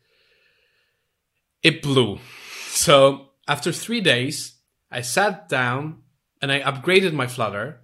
[1.63, 2.19] it blew.
[2.75, 4.55] So after three days,
[4.91, 6.03] I sat down
[6.41, 7.81] and I upgraded my Flutter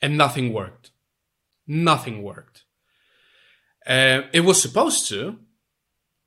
[0.00, 0.90] and nothing worked.
[1.66, 2.64] Nothing worked.
[3.86, 5.38] Uh, it was supposed to.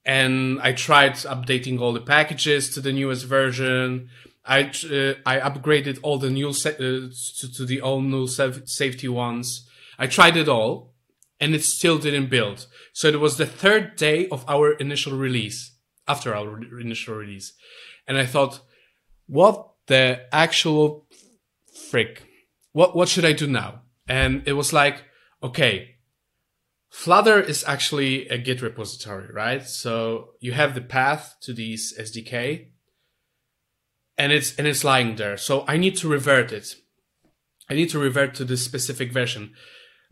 [0.06, 4.10] And I tried updating all the packages to the newest version.
[4.46, 7.10] I uh, I upgraded all the new uh, to,
[7.56, 9.68] to, the all null safety ones.
[9.98, 10.94] I tried it all,
[11.40, 12.68] and it still didn't build.
[12.94, 15.72] So it was the third day of our initial release,
[16.08, 17.54] after our initial release,
[18.08, 18.60] and I thought,
[19.28, 21.08] what the actual
[21.90, 22.24] frick?
[22.72, 23.82] What what should I do now?
[24.08, 25.04] And it was like,
[25.42, 25.96] okay,
[26.90, 29.64] Flutter is actually a Git repository, right?
[29.68, 32.68] So you have the path to these SDK
[34.18, 35.38] and it's and it's lying there.
[35.38, 36.76] So I need to revert it.
[37.70, 39.54] I need to revert to this specific version.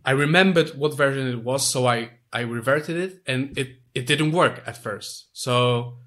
[0.06, 4.32] I remembered what version it was, so I I reverted it, and it it didn't
[4.32, 5.30] work at first.
[5.34, 5.98] So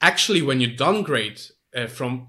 [0.00, 1.40] actually, when you downgrade
[1.74, 2.28] uh, from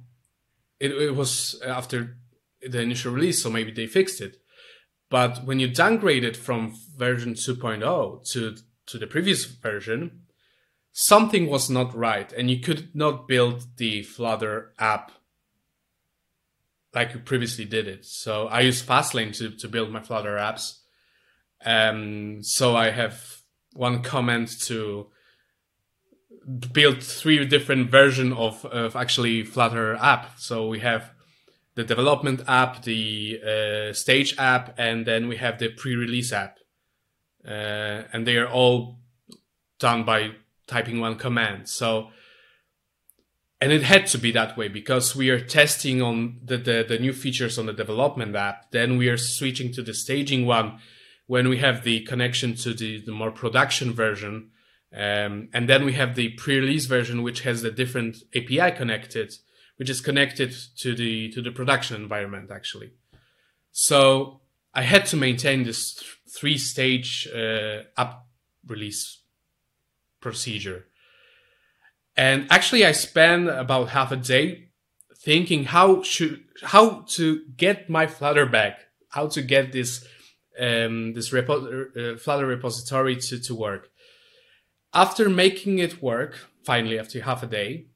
[0.80, 2.18] it, it was after
[2.62, 4.38] the initial release, so maybe they fixed it.
[5.10, 8.56] But when you downgrade it from version 2.0 to
[8.88, 10.22] to the previous version,
[10.92, 15.12] something was not right and you could not build the Flutter app
[16.94, 18.04] like you previously did it.
[18.06, 20.80] So I use Fastlane to, to build my Flutter apps.
[21.64, 23.39] Um, so I have
[23.74, 25.08] one comment to
[26.74, 30.40] build three different version of, of actually Flutter app.
[30.40, 31.12] So we have
[31.76, 36.58] the development app, the uh, stage app, and then we have the pre-release app.
[37.48, 39.00] Uh, and they are all
[39.80, 40.32] done by
[40.68, 41.70] typing one command.
[41.70, 42.10] So,
[43.62, 47.00] and it had to be that way because we are testing on the, the, the
[47.00, 48.72] new features on the development app.
[48.72, 50.80] Then we are switching to the staging one
[51.30, 54.50] when we have the connection to the, the more production version.
[54.92, 59.36] Um, and then we have the pre-release version, which has the different API connected,
[59.78, 62.94] which is connected to the to the production environment actually.
[63.72, 64.42] So
[64.74, 68.26] I had to maintain this th- three-stage uh, app
[68.66, 69.20] release
[70.22, 70.88] procedure.
[72.18, 74.70] And actually, I spent about half a day
[75.16, 80.04] thinking how should how to get my Flutter back, how to get this
[80.60, 83.90] um, this repo- uh, Flutter repository to, to work.
[84.94, 86.36] After making it work,
[86.66, 87.88] finally after half a day,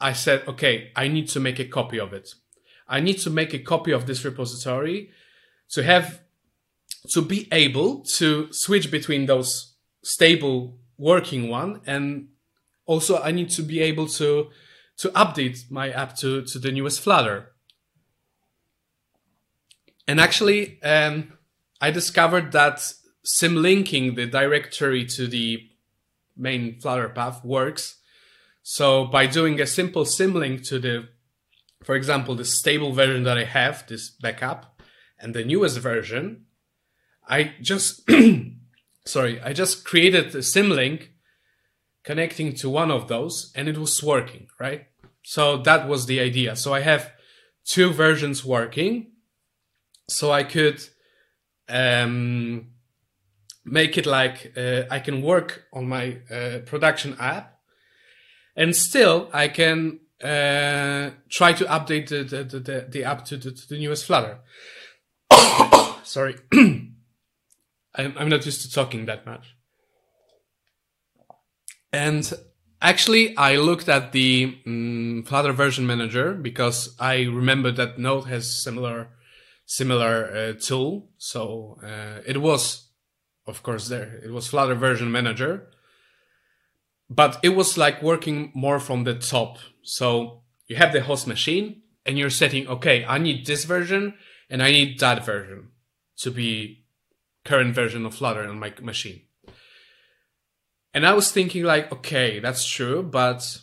[0.00, 2.28] I said, okay, I need to make a copy of it.
[2.86, 5.10] I need to make a copy of this repository
[5.70, 6.20] to have
[7.12, 12.28] to be able to switch between those stable working one and
[12.86, 14.50] also I need to be able to
[14.98, 17.52] to update my app to, to the newest Flutter.
[20.08, 21.37] And actually, um,
[21.80, 22.92] I discovered that
[23.24, 25.68] symlinking the directory to the
[26.36, 27.96] main Flutter path works.
[28.62, 31.08] So by doing a simple symlink to the,
[31.84, 34.80] for example, the stable version that I have, this backup,
[35.18, 36.46] and the newest version,
[37.28, 38.08] I just,
[39.06, 41.08] sorry, I just created a symlink
[42.04, 44.86] connecting to one of those and it was working, right?
[45.22, 46.56] So that was the idea.
[46.56, 47.12] So I have
[47.64, 49.12] two versions working.
[50.08, 50.82] So I could
[51.68, 52.68] um,
[53.64, 57.58] make it like uh, I can work on my uh, production app
[58.56, 63.52] and still I can uh, try to update the, the, the, the app to the,
[63.52, 64.38] to the newest Flutter.
[66.02, 66.36] Sorry.
[66.52, 69.54] I'm, I'm not used to talking that much.
[71.92, 72.30] And
[72.82, 78.62] actually, I looked at the um, Flutter version manager because I remember that Node has
[78.62, 79.08] similar
[79.68, 81.10] similar uh, tool.
[81.18, 82.88] So uh, it was,
[83.46, 84.20] of course, there.
[84.24, 85.68] It was Flutter version manager,
[87.08, 89.58] but it was like working more from the top.
[89.82, 94.14] So you have the host machine, and you're setting, okay, I need this version
[94.48, 95.68] and I need that version
[96.16, 96.86] to be
[97.44, 99.20] current version of Flutter on my machine.
[100.94, 103.58] And I was thinking like, okay, that's true, but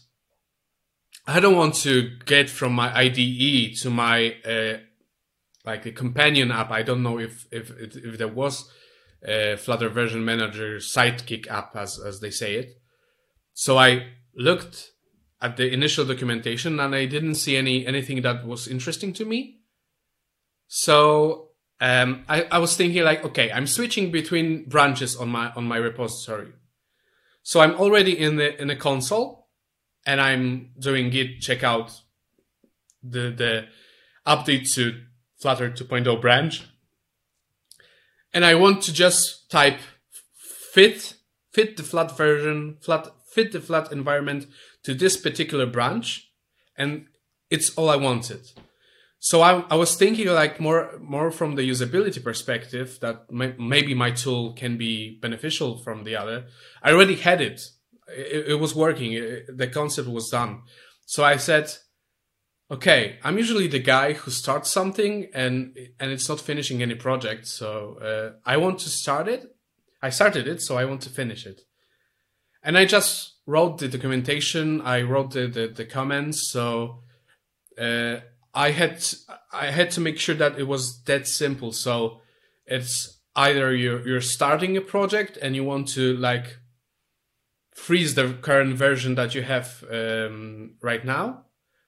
[1.25, 4.77] I don't want to get from my IDE to my uh,
[5.65, 6.71] like a companion app.
[6.71, 8.69] I don't know if if if there was
[9.27, 12.81] a Flutter version manager sidekick app as as they say it.
[13.53, 14.91] So I looked
[15.41, 19.61] at the initial documentation and I didn't see any anything that was interesting to me.
[20.67, 21.49] So
[21.81, 25.77] um, I, I was thinking like, okay, I'm switching between branches on my on my
[25.77, 26.53] repository.
[27.43, 29.49] So I'm already in the in the console,
[30.05, 31.91] and I'm doing git checkout
[33.03, 33.65] the the
[34.25, 35.01] update to
[35.45, 36.63] Flutter 2.0 branch,
[38.33, 39.77] and I want to just type
[40.73, 41.13] fit
[41.53, 44.47] fit the flat version flat fit the flat environment
[44.85, 46.31] to this particular branch,
[46.75, 47.05] and
[47.51, 48.41] it's all I wanted.
[49.19, 53.93] So I, I was thinking like more more from the usability perspective that may, maybe
[53.93, 56.45] my tool can be beneficial from the other.
[56.81, 57.61] I already had it;
[58.07, 59.13] it, it was working.
[59.13, 60.63] It, the concept was done.
[61.05, 61.71] So I said,
[62.69, 67.47] okay, I'm usually the guy who starts something and and it's not finishing any project.
[67.47, 69.55] So uh, I want to start it.
[70.01, 71.61] I started it, so I want to finish it.
[72.63, 74.81] And I just wrote the documentation.
[74.81, 76.51] I wrote the the, the comments.
[76.51, 77.01] So.
[77.77, 78.21] Uh,
[78.55, 79.03] I had
[79.51, 81.73] I had to make sure that it was that simple.
[81.73, 82.21] So
[82.65, 86.57] it's either you're you're starting a project and you want to like
[87.75, 91.44] freeze the current version that you have um, right now,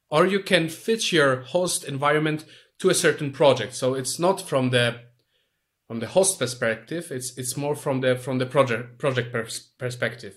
[0.10, 2.46] or you can fit your host environment
[2.80, 3.76] to a certain project.
[3.76, 5.02] So it's not from the
[5.88, 7.12] from the host perspective.
[7.12, 10.36] It's it's more from the from the project project pers- perspective.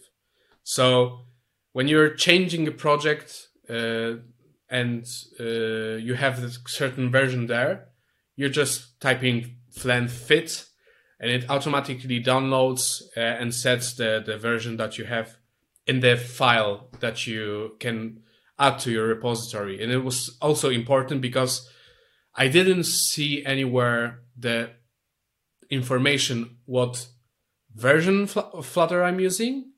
[0.63, 1.27] So
[1.73, 3.49] when you're changing a project.
[3.69, 4.17] Uh,
[4.71, 5.05] and
[5.41, 7.89] uh, you have a certain version there,
[8.37, 10.65] you're just typing flenv fit
[11.19, 15.37] and it automatically downloads uh, and sets the, the version that you have
[15.87, 18.23] in the file that you can
[18.61, 19.83] add to your repository.
[19.83, 21.69] And it was also important because
[22.35, 24.71] I didn't see anywhere the
[25.71, 27.07] information what
[27.75, 29.73] version of Flutter I'm using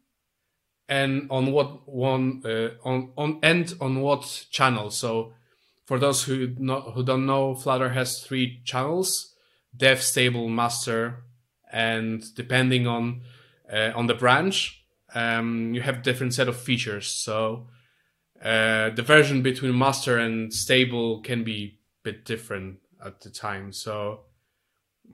[0.89, 4.91] and on what one uh, on on and on what channel.
[4.91, 5.33] So
[5.87, 9.35] for those who not who don't know, Flutter has three channels:
[9.77, 11.25] dev, stable, master,
[11.73, 13.23] and depending on
[13.73, 17.07] uh, on the branch, um, you have different set of features.
[17.07, 17.69] So
[18.43, 23.73] uh, the version between master and stable can be a bit different at the time.
[23.73, 24.21] So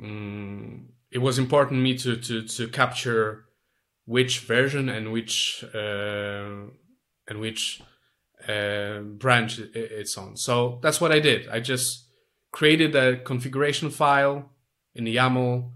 [0.00, 3.44] um, it was important me to to to capture
[4.06, 6.68] which version and which uh,
[7.28, 7.82] and which
[8.48, 10.36] uh, branch it's on.
[10.36, 11.48] So that's what I did.
[11.48, 12.08] I just
[12.50, 14.50] created a configuration file
[14.94, 15.70] in the YAML,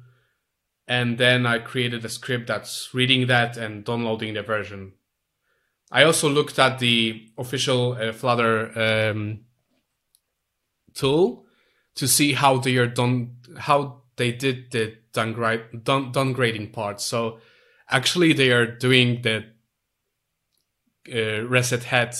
[0.89, 4.95] and then I created a script that's reading that and downloading the version.
[5.95, 9.41] I also looked at the official uh, Flutter um,
[10.95, 11.45] tool
[11.97, 17.03] to see how they are done, how they did the downgrade, down, downgrading part.
[17.03, 17.41] So
[17.91, 19.45] actually, they are doing the
[21.13, 22.15] uh, reset head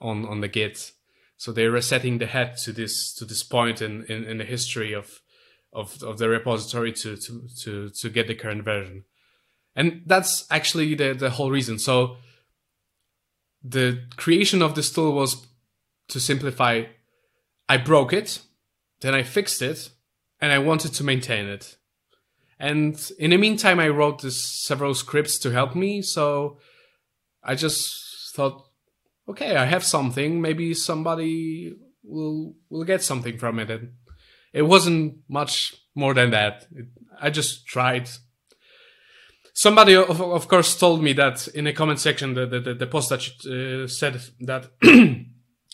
[0.00, 0.92] on on the Git.
[1.36, 4.94] So they're resetting the head to this to this point in, in, in the history
[4.94, 5.20] of,
[5.74, 9.04] of of the repository to, to to to get the current version.
[9.76, 11.78] And that's actually the, the whole reason.
[11.78, 12.16] So
[13.70, 15.46] the creation of this tool was
[16.08, 16.84] to simplify
[17.68, 18.40] I broke it,
[19.00, 19.90] then I fixed it,
[20.40, 21.76] and I wanted to maintain it.
[22.58, 26.02] And in the meantime, I wrote this several scripts to help me.
[26.02, 26.58] So
[27.42, 28.66] I just thought,
[29.28, 30.40] okay, I have something.
[30.40, 33.70] Maybe somebody will will get something from it.
[33.70, 33.92] And
[34.52, 36.66] it wasn't much more than that.
[36.74, 36.86] It,
[37.20, 38.08] I just tried.
[39.58, 43.08] Somebody, of, of course, told me that in the comment section, the the, the post
[43.08, 44.70] that uh, said that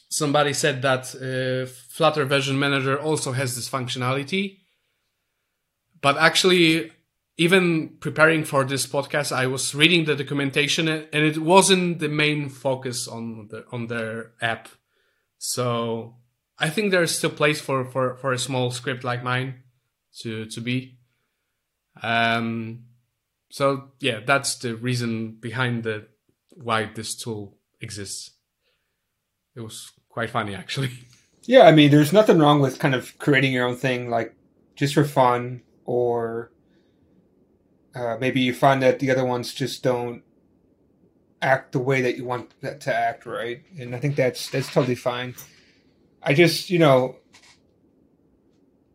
[0.09, 4.61] somebody said that uh, Flutter Version Manager also has this functionality.
[6.01, 6.93] But actually,
[7.37, 12.49] even preparing for this podcast, I was reading the documentation, and it wasn't the main
[12.49, 14.71] focus on the on their app.
[15.37, 16.15] So
[16.59, 19.63] I think there's still place for for for a small script like mine
[20.21, 20.97] to to be.
[22.03, 22.85] Um.
[23.55, 26.09] So yeah, that's the reason behind the
[26.57, 28.33] why this tool exists.
[29.55, 30.91] It was quite funny actually.
[31.47, 34.35] Yeah, I mean, there's nothing wrong with kind of creating your own thing, like
[34.77, 36.51] just for fun, or
[37.95, 40.23] uh, maybe you find that the other ones just don't
[41.43, 43.63] act the way that you want that to act, right?
[43.79, 45.35] And I think that's that's totally fine.
[46.23, 47.17] I just, you know,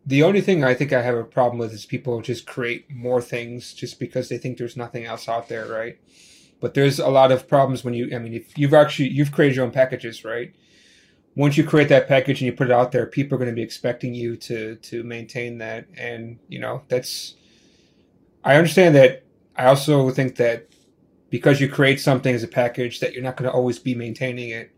[0.10, 3.22] the only thing I think I have a problem with is people just create more
[3.22, 6.00] things just because they think there's nothing else out there, right?
[6.60, 9.56] But there's a lot of problems when you, I mean, if you've actually you've created
[9.56, 10.54] your own packages, right?
[11.40, 13.56] once you create that package and you put it out there, people are going to
[13.56, 17.36] be expecting you to to maintain that, and you know that's.
[18.44, 19.24] I understand that.
[19.56, 20.68] I also think that
[21.30, 24.50] because you create something as a package, that you're not going to always be maintaining
[24.50, 24.72] it.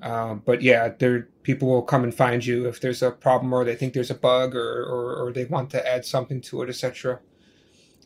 [0.00, 3.64] Um, but yeah, there people will come and find you if there's a problem or
[3.64, 6.68] they think there's a bug or or, or they want to add something to it,
[6.68, 7.20] etc.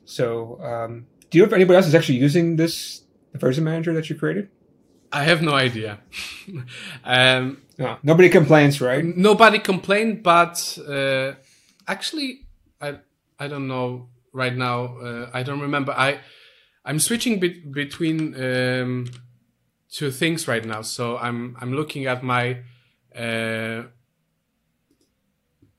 [0.05, 3.03] So, um, do you know if anybody else is actually using this
[3.35, 4.49] version manager that you created?
[5.11, 5.99] I have no idea.
[7.05, 9.05] um, no, nobody complains, right?
[9.05, 11.33] Nobody complained, but uh,
[11.89, 12.47] actually,
[12.81, 12.89] I
[13.41, 14.79] I don't know right now.
[15.07, 15.91] Uh, I don't remember.
[15.91, 16.21] I
[16.85, 18.19] I'm switching be- between
[18.49, 19.07] um,
[19.91, 20.83] two things right now.
[20.83, 22.45] So I'm I'm looking at my
[23.17, 23.83] uh,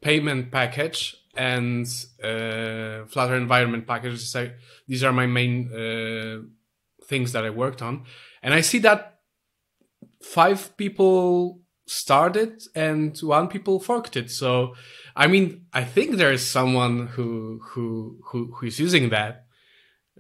[0.02, 1.88] payment package and
[2.24, 4.20] uh, Flutter environment package.
[4.26, 4.50] So
[4.88, 6.42] these are my main uh,
[7.06, 8.06] things that I worked on,
[8.42, 9.20] and I see that
[10.22, 14.32] five people started and one people forked it.
[14.32, 14.76] So,
[15.16, 19.46] I mean, I think there is someone who who who who's using that.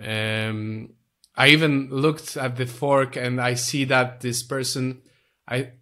[0.02, 0.90] Um,
[1.36, 5.02] I even looked at the fork and I see that this person,
[5.48, 5.74] I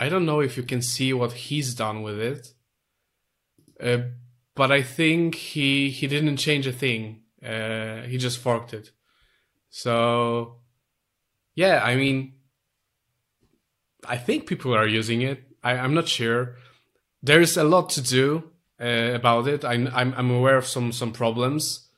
[0.00, 2.54] I don't know if you can see what he's done with it,
[3.78, 4.08] uh,
[4.54, 7.20] but I think he he didn't change a thing.
[7.44, 8.92] Uh, he just forked it.
[9.68, 10.56] So,
[11.54, 12.32] yeah, I mean,
[14.06, 15.44] I think people are using it.
[15.62, 16.56] I, am not sure.
[17.22, 19.64] There's a lot to do uh, about it.
[19.64, 21.88] I'm, I'm, I'm aware of some some problems.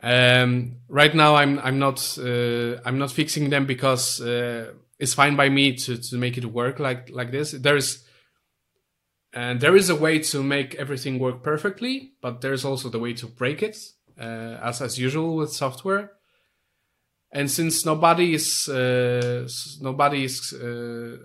[0.00, 5.36] Um, right now, I'm I'm not uh, I'm not fixing them because uh, it's fine
[5.36, 7.52] by me to to make it work like like this.
[7.52, 8.04] There's
[9.32, 13.12] and there is a way to make everything work perfectly, but there's also the way
[13.14, 13.76] to break it,
[14.18, 16.12] uh, as as usual with software
[17.30, 19.46] and since nobody is uh,
[19.80, 21.16] nobody is uh,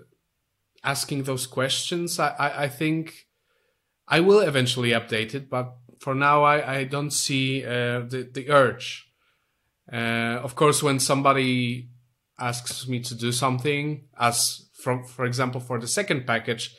[0.82, 3.26] asking those questions, I, I, I, think
[4.06, 5.48] I will eventually update it.
[5.48, 9.08] But for now, I, I don't see uh, the the urge.
[9.90, 11.88] Uh, of course, when somebody
[12.38, 16.74] asks me to do something, as from for example for the second package,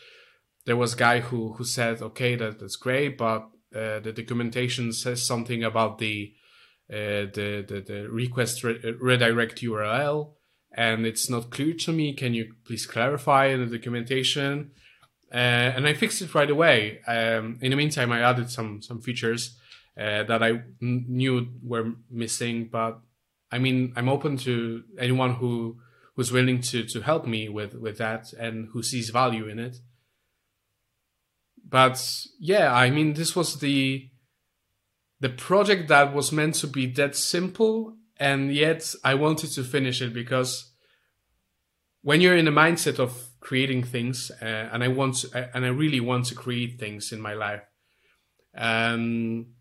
[0.66, 4.93] there was a guy who who said, "Okay, that, that's great, but uh, the documentation
[4.93, 6.34] says something about the
[6.89, 10.34] uh, the, the, the request re- redirect URL
[10.76, 12.14] and it's not clear to me.
[12.14, 14.72] Can you please clarify in the documentation?
[15.34, 15.38] Uh,
[15.76, 16.99] and I fixed it right away.
[17.08, 19.58] Um, in the meantime, I added some some features
[19.97, 22.99] uh, that I knew were missing, but
[23.56, 25.78] I mean, I'm open to anyone who
[26.16, 29.78] who's willing to to help me with with that and who sees value in it.
[31.68, 31.97] But
[32.38, 34.10] yeah, I mean, this was the
[35.22, 40.01] the project that was meant to be that simple, and yet I wanted to finish
[40.01, 40.74] it because
[42.01, 45.70] when you're in the mindset of creating things, uh, and I want to, and I
[45.70, 47.64] really want to create things in my life,
[48.58, 49.55] um,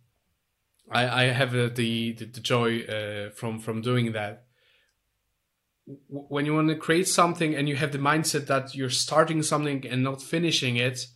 [0.90, 4.44] I, I have the, the, the joy uh, from from doing that.
[6.08, 9.86] When you want to create something and you have the mindset that you're starting something
[9.86, 11.06] and not finishing it,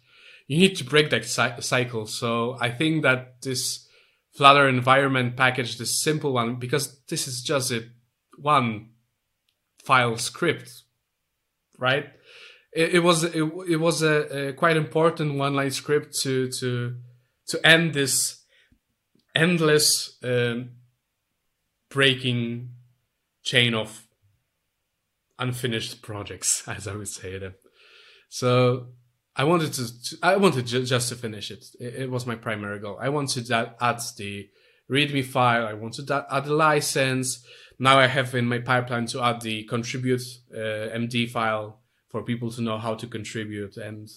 [0.46, 2.06] you need to break that cycle.
[2.06, 3.86] So I think that this
[4.38, 7.88] Flutter environment package, this simple one, because this is just a
[8.36, 8.90] one
[9.82, 10.82] file script,
[11.76, 12.06] right?
[12.72, 16.94] It, it was it, it was a, a quite important one line script to to
[17.48, 18.37] to end this
[19.38, 20.70] endless um,
[21.90, 22.70] breaking
[23.42, 24.06] chain of
[25.38, 27.54] unfinished projects, as I would say them.
[28.28, 28.88] So
[29.36, 31.64] I wanted to, I wanted ju- just to finish it.
[31.80, 31.94] it.
[31.94, 32.10] it.
[32.10, 32.98] was my primary goal.
[33.00, 34.48] I wanted to add the
[34.90, 35.66] README file.
[35.66, 37.44] I wanted to add the license.
[37.78, 40.22] Now I have in my pipeline to add the contribute
[40.52, 43.76] uh, MD file for people to know how to contribute.
[43.76, 44.08] And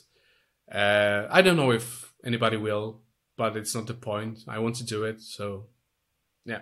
[0.72, 3.01] uh, I don't know if anybody will,
[3.42, 4.44] but it's not the point.
[4.48, 5.20] I want to do it.
[5.20, 5.66] So,
[6.46, 6.62] yeah.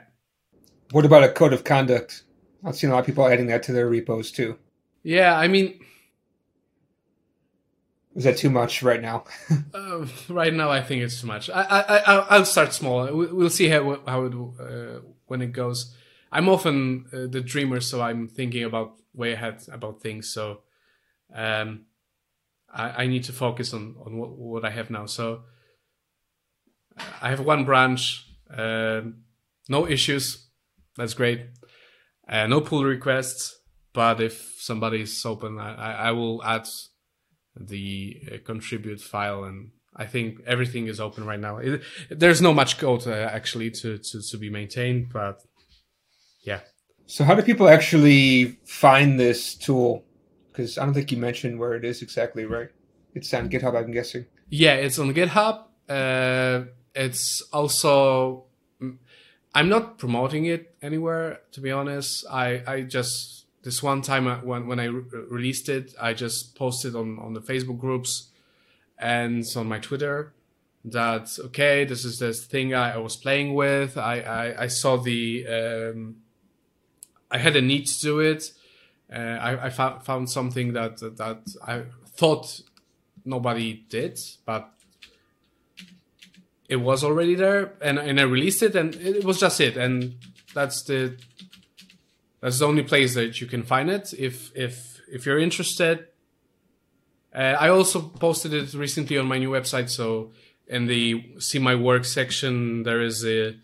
[0.91, 2.23] What about a code of conduct?
[2.63, 4.57] I've seen a lot of people adding that to their repos too.
[5.03, 5.81] Yeah, I mean,
[8.15, 9.25] is that too much right now?
[9.73, 11.49] uh, right now, I think it's too much.
[11.49, 13.13] I, I, I will start small.
[13.13, 15.93] We'll see how how it uh, when it goes.
[16.31, 20.29] I'm often uh, the dreamer, so I'm thinking about way ahead about things.
[20.29, 20.61] So,
[21.35, 21.87] um,
[22.73, 25.07] I, I need to focus on on what, what I have now.
[25.07, 25.41] So,
[27.21, 28.25] I have one branch,
[28.55, 29.01] uh,
[29.67, 30.47] no issues.
[30.95, 31.45] That's great.
[32.27, 33.59] Uh, no pull requests,
[33.93, 36.67] but if somebody is open, I, I will add
[37.59, 41.57] the uh, contribute file and I think everything is open right now.
[41.57, 45.41] It, there's no much code uh, actually to, to, to be maintained, but
[46.43, 46.61] yeah.
[47.05, 50.05] So how do people actually find this tool?
[50.47, 52.69] Because I don't think you mentioned where it is exactly, right?
[53.13, 54.25] It's on GitHub, I'm guessing.
[54.49, 55.65] Yeah, it's on GitHub.
[55.89, 56.65] Uh,
[56.99, 58.43] it's also
[59.55, 62.25] I'm not promoting it anywhere, to be honest.
[62.29, 66.55] I I just this one time uh, when when I re- released it, I just
[66.55, 68.29] posted on on the Facebook groups
[68.97, 70.33] and on my Twitter
[70.85, 73.97] that okay, this is this thing I, I was playing with.
[73.97, 76.17] I I, I saw the um,
[77.31, 78.51] I had a need to do it.
[79.11, 81.83] Uh, I, I found found something that that I
[82.17, 82.61] thought
[83.25, 84.73] nobody did, but
[86.69, 90.15] it was already there, and and I released it, and it was just it, and
[90.53, 91.17] that's the
[92.41, 94.13] that's the only place that you can find it.
[94.13, 96.07] If if if you're interested,
[97.33, 99.89] uh, I also posted it recently on my new website.
[99.89, 100.31] So
[100.67, 103.55] in the see my work section, there is a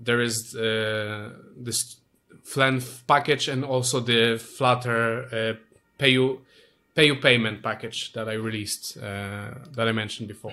[0.00, 1.96] there is uh, this
[2.44, 6.40] Flenv package and also the Flutter uh, PayU
[6.94, 10.52] pay you payment package that I released uh, that I mentioned before.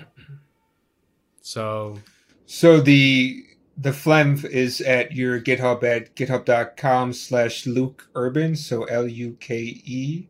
[1.46, 2.00] So
[2.48, 3.46] so the
[3.78, 9.56] the Flenv is at your GitHub at github.com slash Luke Urban, so L U K
[9.86, 10.28] E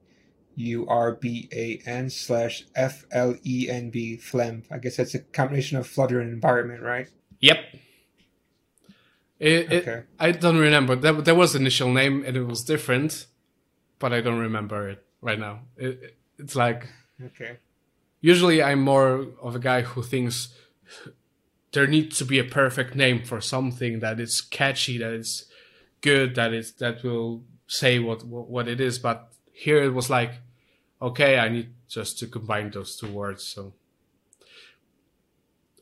[0.56, 4.64] U R B A N slash F L E N B Flenv.
[4.70, 7.08] I guess that's a combination of Flutter and environment, right?
[7.40, 7.60] Yep.
[9.40, 9.92] It, okay.
[9.92, 10.98] It, I don't remember.
[10.98, 13.28] That, there was initial name and it was different,
[14.00, 15.62] but I don't remember it right now.
[15.78, 16.90] It, it's like
[17.24, 17.60] okay.
[18.20, 20.50] Usually, I'm more of a guy who thinks
[21.72, 25.46] there needs to be a perfect name for something that is catchy, that is
[26.02, 29.00] good, that is that will say what what it is.
[29.00, 30.32] But here it was like,
[31.02, 33.44] okay, I need just to combine those two words.
[33.44, 33.74] So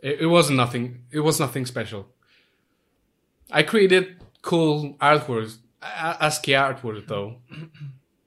[0.02, 1.04] it, it wasn't nothing.
[1.12, 2.08] It was nothing special.
[3.52, 7.38] I created cool artwork, ASCII artwork though.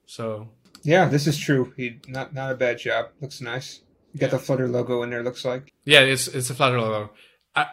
[0.06, 0.48] So
[0.82, 1.72] yeah, this is true.
[1.76, 3.06] He not not a bad job.
[3.20, 3.80] Looks nice.
[4.18, 5.22] Got the Flutter logo in there.
[5.22, 5.72] Looks like.
[5.84, 7.12] Yeah, it's it's a Flutter logo.
[7.54, 7.66] I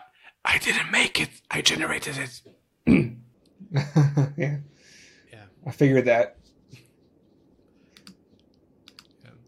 [0.44, 1.30] I didn't make it.
[1.50, 2.42] I generated it.
[4.38, 4.58] yeah.
[5.32, 5.46] Yeah.
[5.66, 6.38] I figured that.
[6.72, 6.80] Yeah.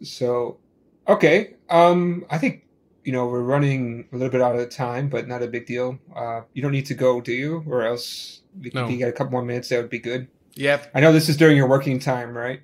[0.03, 0.59] So,
[1.07, 1.55] okay.
[1.69, 2.65] Um, I think
[3.03, 5.99] you know we're running a little bit out of time, but not a big deal.
[6.15, 7.63] Uh, you don't need to go, do you?
[7.67, 8.85] Or else we, no.
[8.85, 10.27] if you got a couple more minutes, that would be good.
[10.55, 10.91] Yep.
[10.95, 12.61] I know this is during your working time, right?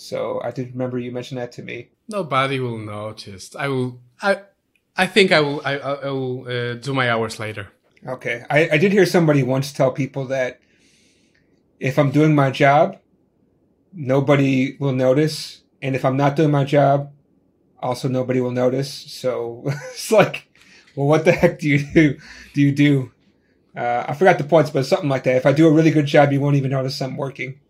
[0.00, 1.90] So I did remember you mentioned that to me.
[2.08, 3.54] Nobody will notice.
[3.54, 4.00] I will.
[4.22, 4.40] I
[4.96, 5.60] I think I will.
[5.62, 7.68] I, I will uh, do my hours later.
[8.06, 10.58] Okay, I, I did hear somebody once tell people that
[11.78, 12.98] if I'm doing my job,
[13.92, 17.12] nobody will notice, and if I'm not doing my job,
[17.78, 18.90] also nobody will notice.
[18.90, 20.48] So it's like,
[20.96, 22.18] well, what the heck do you do?
[22.54, 23.12] Do you do?
[23.76, 25.36] Uh, I forgot the points, but something like that.
[25.36, 27.60] If I do a really good job, you won't even notice I'm working.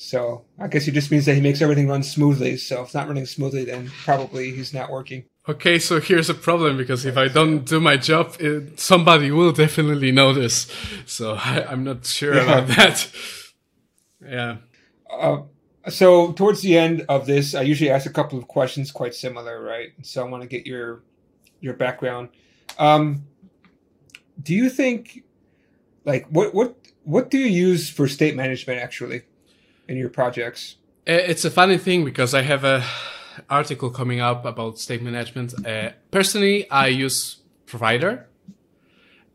[0.00, 2.56] So I guess it just means that he makes everything run smoothly.
[2.56, 5.24] So if it's not running smoothly, then probably he's not working.
[5.48, 9.50] Okay, so here's a problem because if I don't do my job, it, somebody will
[9.50, 10.70] definitely notice.
[11.04, 12.42] So I, am not sure yeah.
[12.42, 13.10] about that.
[14.24, 14.56] Yeah.
[15.10, 15.38] Uh,
[15.88, 19.60] so towards the end of this, I usually ask a couple of questions quite similar,
[19.60, 19.88] right?
[20.02, 21.02] So I want to get your
[21.60, 22.28] your background.
[22.78, 23.24] Um,
[24.40, 25.24] do you think,
[26.04, 29.22] like, what what what do you use for state management actually?
[29.88, 30.76] In your projects?
[31.06, 32.84] It's a funny thing because I have a
[33.48, 35.54] article coming up about state management.
[35.66, 38.26] Uh, personally, I use provider,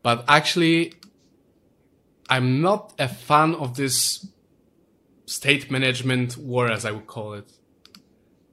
[0.02, 0.94] but actually,
[2.28, 4.26] I'm not a fan of this
[5.26, 7.50] state management war, as I would call it.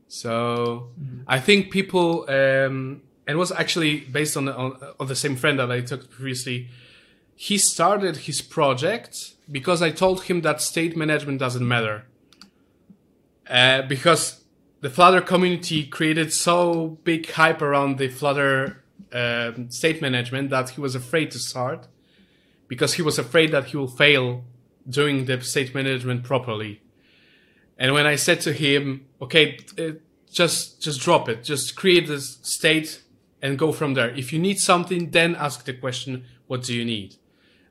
[0.08, 1.22] So mm-hmm.
[1.28, 5.36] I think people, um, and it was actually based on the, on, on the same
[5.36, 6.70] friend that I took previously.
[7.36, 12.06] He started his project because I told him that state management doesn't matter.
[13.50, 14.44] Uh, because
[14.80, 20.82] the Flutter community created so big hype around the Flutter uh, state management that he
[20.82, 21.88] was afraid to start
[22.68, 24.44] because he was afraid that he will fail
[24.88, 26.82] doing the state management properly.
[27.78, 29.94] And when I said to him, okay, uh,
[30.32, 33.02] just just drop it, just create this state
[33.42, 34.10] and go from there.
[34.12, 37.16] If you need something, then ask the question, what do you need?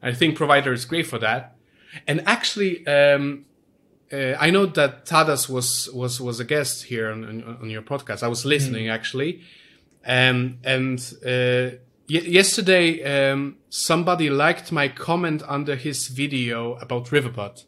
[0.02, 1.56] I think provider is great for that.
[2.06, 3.44] And actually, um,
[4.12, 7.82] uh, I know that Tadas was was was a guest here on, on, on your
[7.82, 8.22] podcast.
[8.22, 8.92] I was listening mm.
[8.92, 9.42] actually,
[10.04, 11.76] um, and uh,
[12.08, 17.64] y- yesterday um, somebody liked my comment under his video about Riverpod,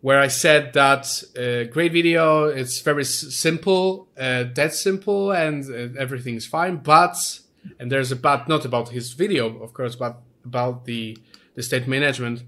[0.00, 2.44] where I said that uh, great video.
[2.44, 6.76] It's very s- simple, uh, that simple, and uh, everything's fine.
[6.76, 7.16] But
[7.80, 11.18] and there's a but not about his video, of course, but about the
[11.56, 12.44] the state management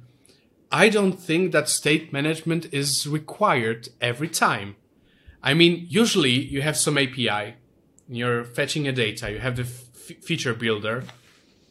[0.71, 4.77] I don't think that state management is required every time.
[5.43, 7.55] I mean, usually you have some API,
[8.09, 11.05] you're fetching a data, you have the f- future builder,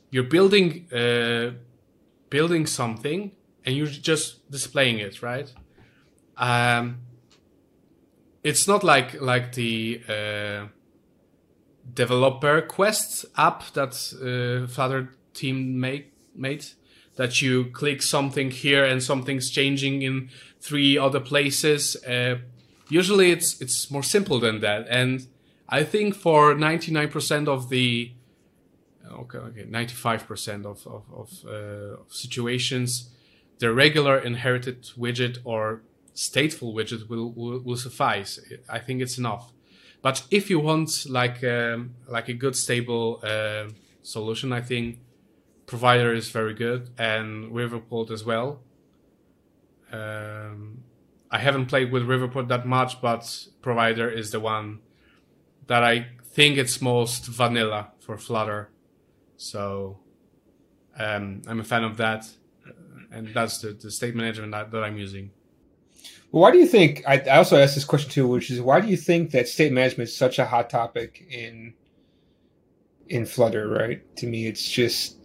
[0.10, 1.52] you're building uh,
[2.30, 3.32] building something,
[3.66, 5.54] and you're just displaying it, right?
[6.38, 7.00] Um,
[8.44, 10.68] it's not like like the uh,
[11.94, 16.66] developer quest app that uh, Flutter team make made
[17.18, 20.30] that you click something here and something's changing in
[20.62, 21.96] three other places.
[22.06, 22.38] Uh,
[22.90, 25.28] usually it's it's more simple than that, and
[25.70, 28.12] I think for ninety nine percent of the
[29.12, 33.10] okay, okay, five percent of of, of uh, situations,
[33.60, 35.82] the regular inherited widget or
[36.16, 38.40] stateful widget will, will, will suffice.
[38.70, 39.52] I think it's enough.
[40.02, 43.66] But if you want like um, like a good stable uh,
[44.04, 45.00] solution, I think
[45.68, 48.62] provider is very good and Riverpod as well.
[49.92, 50.84] Um,
[51.30, 54.80] I haven't played with Riverpod that much, but provider is the one
[55.68, 58.70] that I think it's most vanilla for Flutter.
[59.36, 60.00] So
[60.98, 62.28] um, I'm a fan of that,
[63.12, 65.32] and that's the, the state management that, that I'm using.
[66.32, 67.04] Well, why do you think?
[67.08, 69.72] I, I also asked this question too, which is why do you think that state
[69.72, 71.74] management is such a hot topic in
[73.08, 73.68] in Flutter?
[73.70, 74.16] Right?
[74.18, 75.17] To me, it's just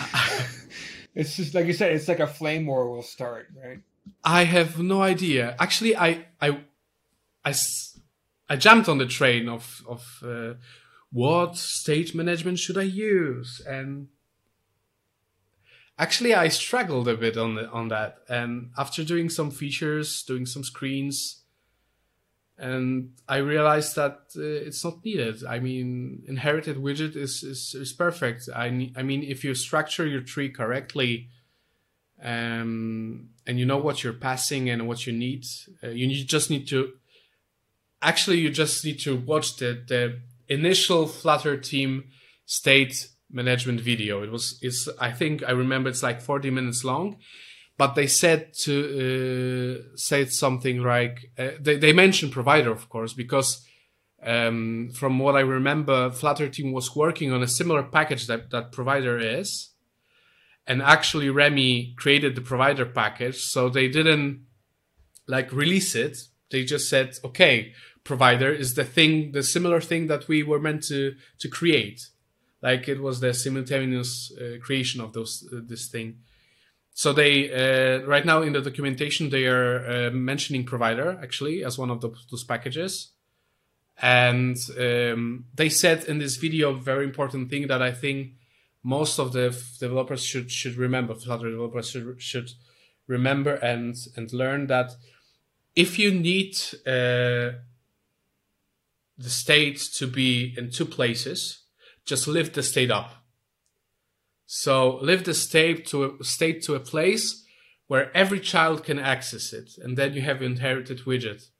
[1.14, 3.80] it's just like you said, it's like a flame war will start, right?
[4.24, 5.56] I have no idea.
[5.58, 6.60] Actually, I I
[7.44, 7.54] I,
[8.48, 10.54] I jumped on the train of of uh,
[11.12, 14.08] what state management should I use, and
[15.98, 18.18] actually I struggled a bit on the, on that.
[18.28, 21.39] And after doing some features, doing some screens,
[22.60, 25.44] and I realized that uh, it's not needed.
[25.46, 28.48] I mean, inherited widget is is, is perfect.
[28.54, 31.28] I I mean, if you structure your tree correctly,
[32.22, 35.46] um, and you know what you're passing and what you need,
[35.82, 36.92] uh, you need, just need to.
[38.02, 42.04] Actually, you just need to watch the the initial Flutter team
[42.44, 44.22] state management video.
[44.22, 47.16] It was it's I think I remember it's like 40 minutes long
[47.80, 48.74] but they said to
[49.04, 53.66] uh, said something like uh, they, they mentioned provider of course because
[54.22, 58.70] um, from what I remember, Flutter team was working on a similar package that that
[58.70, 59.70] provider is,
[60.66, 64.44] and actually Remi created the provider package, so they didn't
[65.26, 66.18] like release it.
[66.50, 67.72] They just said, okay,
[68.04, 72.00] provider is the thing, the similar thing that we were meant to to create,
[72.60, 76.18] like it was the simultaneous uh, creation of those uh, this thing
[76.92, 81.78] so they uh, right now in the documentation they are uh, mentioning provider actually as
[81.78, 83.12] one of the, those packages.
[84.02, 88.32] And um, they said in this video a very important thing that i think
[88.82, 92.50] most of the f- developers should should remember flutter developers should, should
[93.06, 94.92] remember and and learn that
[95.76, 97.52] if you need uh,
[99.18, 101.64] the state to be in two places
[102.06, 103.19] just lift the state up
[104.52, 107.44] so lift the state to a state to a place
[107.86, 111.50] where every child can access it, and then you have inherited widget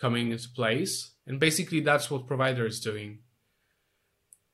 [0.00, 1.10] coming into place.
[1.26, 3.18] And basically, that's what provider is doing,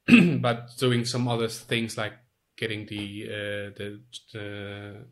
[0.40, 2.14] but doing some other things like
[2.56, 4.00] getting the uh, the,
[4.32, 5.04] the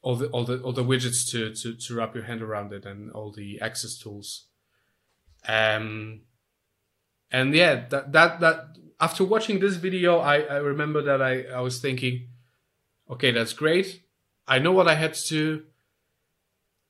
[0.00, 2.86] all the all the all the widgets to, to to wrap your hand around it
[2.86, 4.46] and all the access tools.
[5.48, 6.20] Um,
[7.32, 11.60] and yeah, that that that after watching this video, I, I remember that I, I
[11.60, 12.28] was thinking,
[13.10, 14.02] okay, that's great.
[14.46, 15.64] I know what I had to do,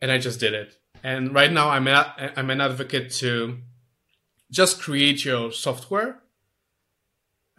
[0.00, 0.74] and I just did it.
[1.02, 3.58] And right now, I'm a, I'm an advocate to
[4.50, 6.20] just create your software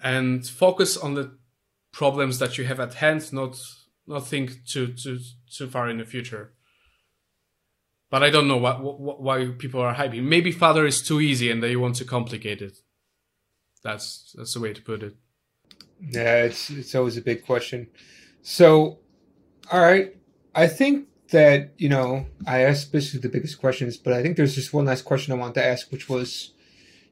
[0.02, 1.38] and focus on the
[1.92, 3.58] problems that you have at hand, not
[4.08, 5.20] not think too too
[5.52, 6.54] too far in the future.
[8.10, 10.24] But I don't know what why people are hyping.
[10.24, 12.78] Maybe Flutter is too easy and they want to complicate it.
[13.84, 15.16] That's that's the way to put it.
[16.02, 17.88] Yeah, it's it's always a big question.
[18.42, 19.00] So,
[19.72, 20.16] all right,
[20.56, 24.56] I think that you know I asked basically the biggest questions, but I think there's
[24.56, 26.54] just one last question I want to ask, which was,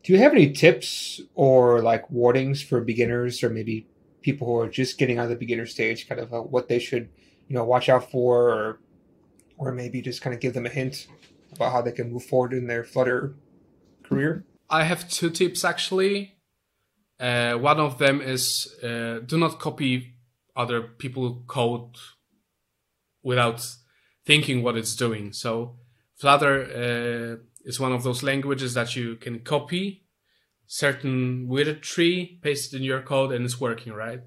[0.04, 3.88] do you have any tips or like warnings for beginners or maybe
[4.22, 7.10] people who are just getting on the beginner stage, kind of uh, what they should
[7.48, 8.80] you know watch out for, or
[9.58, 11.08] or maybe just kind of give them a hint
[11.56, 13.36] about how they can move forward in their Flutter
[14.04, 14.46] career?
[14.70, 16.37] I have two tips actually.
[17.20, 20.14] Uh, one of them is uh, do not copy
[20.56, 21.96] other people code
[23.24, 23.66] without
[24.26, 25.34] thinking what it's doing.
[25.34, 25.78] So
[26.16, 30.04] Flutter uh, is one of those languages that you can copy
[30.68, 31.50] certain
[31.82, 34.22] tree, paste it in your code, and it's working, right?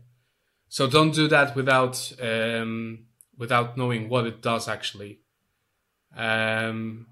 [0.68, 5.20] So don't do that without um, without knowing what it does actually.
[6.16, 7.06] Um,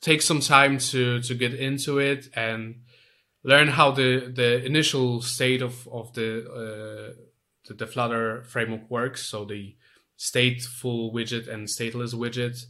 [0.00, 2.82] take some time to to get into it and
[3.44, 7.14] learn how the the initial state of of the uh,
[7.66, 9.26] the, the Flutter framework works.
[9.26, 9.76] So the
[10.18, 12.66] stateful widget and stateless widget,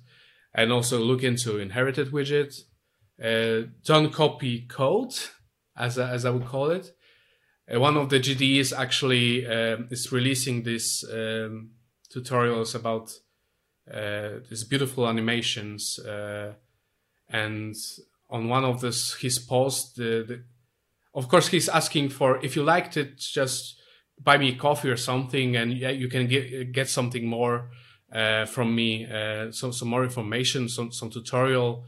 [0.54, 2.62] and also look into inherited widget.
[3.22, 5.14] Uh, don't copy code,
[5.76, 6.92] as I, as I would call it.
[7.72, 11.70] Uh, one of the GDEs actually um, is releasing these um,
[12.14, 13.12] tutorials about
[13.92, 16.52] uh, these beautiful animations, uh,
[17.28, 17.74] and
[18.30, 20.44] on one of this his posts, the, the
[21.14, 23.78] of course he's asking for if you liked it just
[24.22, 27.70] buy me a coffee or something and yeah, you can get get something more
[28.12, 31.84] uh, from me uh, some some more information some some tutorial.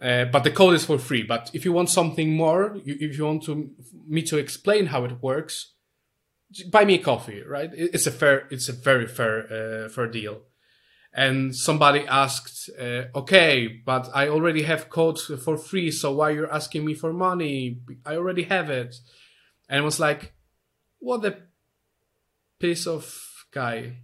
[0.00, 1.24] Uh, but the code is for free.
[1.24, 3.70] But if you want something more you, if you want to
[4.06, 5.74] me to explain how it works
[6.70, 7.70] buy me a coffee right?
[7.72, 10.42] It's a fair it's a very fair uh, fair deal
[11.18, 16.52] and somebody asked, uh, okay, but I already have code for free, so why you're
[16.52, 17.80] asking me for money?
[18.06, 18.94] I already have it.
[19.68, 20.32] And it was like,
[21.00, 21.38] what a
[22.60, 23.02] piece of
[23.50, 23.96] guy.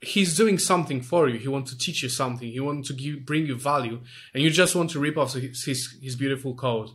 [0.00, 1.40] He's doing something for you.
[1.40, 2.48] He wants to teach you something.
[2.48, 4.00] He wants to give, bring you value,
[4.32, 6.90] and you just want to rip off his his, his beautiful code,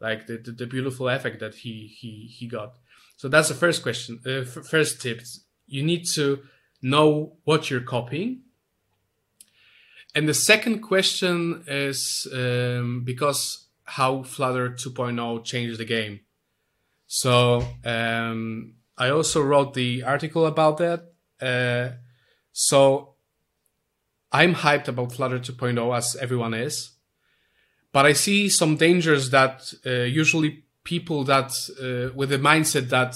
[0.00, 2.74] like the, the, the beautiful effect that he he he got.
[3.16, 4.20] So that's the first question.
[4.24, 5.20] Uh, f- first tip:
[5.66, 6.42] you need to
[6.80, 8.42] know what you're copying
[10.18, 16.18] and the second question is um, because how Flutter 2.0 changed the game.
[17.06, 21.12] So um, I also wrote the article about that.
[21.40, 21.98] Uh,
[22.52, 23.14] so
[24.32, 26.90] I'm hyped about Flutter 2.0 as everyone is,
[27.92, 29.90] but I see some dangers that uh,
[30.22, 33.14] usually people that uh, with the mindset that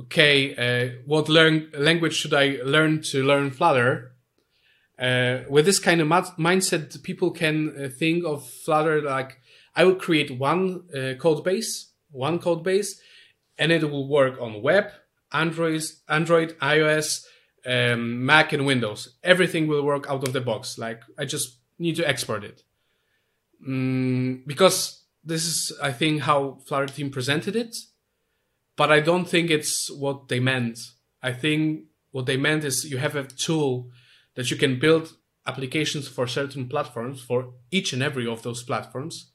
[0.00, 4.09] okay, uh, what learn language should I learn to learn Flutter?
[5.00, 9.40] Uh, with this kind of mindset, people can uh, think of Flutter like
[9.74, 13.00] I will create one uh, code base, one code base,
[13.56, 14.90] and it will work on web,
[15.32, 17.24] Android, Android, iOS,
[17.64, 19.16] um, Mac, and Windows.
[19.22, 20.76] Everything will work out of the box.
[20.76, 22.62] Like I just need to export it,
[23.66, 27.74] mm, because this is, I think, how Flutter team presented it.
[28.76, 30.78] But I don't think it's what they meant.
[31.22, 33.90] I think what they meant is you have a tool
[34.40, 39.32] that you can build applications for certain platforms for each and every of those platforms.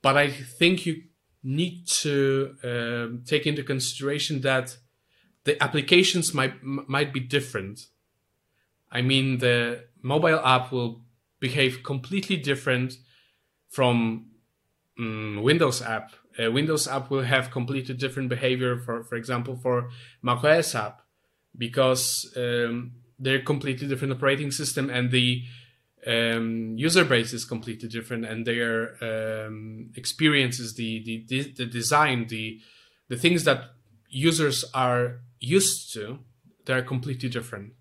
[0.00, 1.02] But I think you
[1.42, 4.78] need to um, take into consideration that
[5.44, 7.88] the applications might might be different.
[8.90, 11.02] I mean the mobile app will
[11.38, 12.94] behave completely different
[13.68, 14.30] from
[14.98, 16.12] um, Windows app.
[16.38, 19.90] A Windows app will have completely different behavior for, for example, for
[20.22, 21.02] macOS app
[21.58, 25.42] because um, they're completely different operating system and the
[26.06, 32.60] um, user base is completely different and their um, experiences, the, the the design, the
[33.08, 33.70] the things that
[34.08, 36.18] users are used to,
[36.64, 37.72] they're completely different.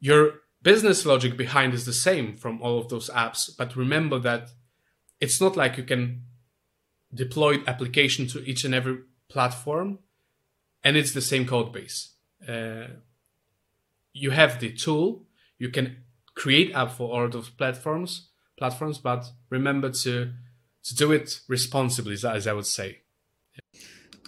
[0.00, 4.50] Your business logic behind is the same from all of those apps, but remember that
[5.20, 6.22] it's not like you can
[7.12, 8.98] deploy application to each and every
[9.28, 9.98] platform
[10.84, 12.14] and it's the same code base.
[12.46, 12.86] Uh,
[14.18, 15.22] you have the tool,
[15.58, 15.96] you can
[16.34, 20.32] create app for all those platforms, platforms, but remember to
[20.84, 22.98] to do it responsibly, as I would say.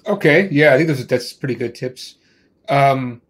[0.07, 2.17] Okay, yeah, I think those that's pretty good tips.
[2.69, 3.23] Um,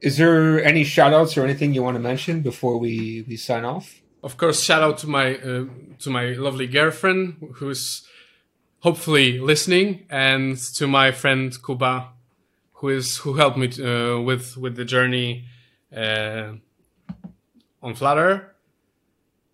[0.00, 3.64] is there any shout outs or anything you want to mention before we, we sign
[3.64, 4.02] off?
[4.22, 5.66] Of course, shout out to my uh,
[6.00, 8.06] to my lovely girlfriend who's
[8.80, 12.08] hopefully listening, and to my friend Kuba,
[12.76, 15.46] who is who helped me uh, with with the journey
[15.94, 16.52] uh,
[17.82, 18.54] on Flutter.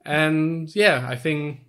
[0.04, 1.60] And yeah, I think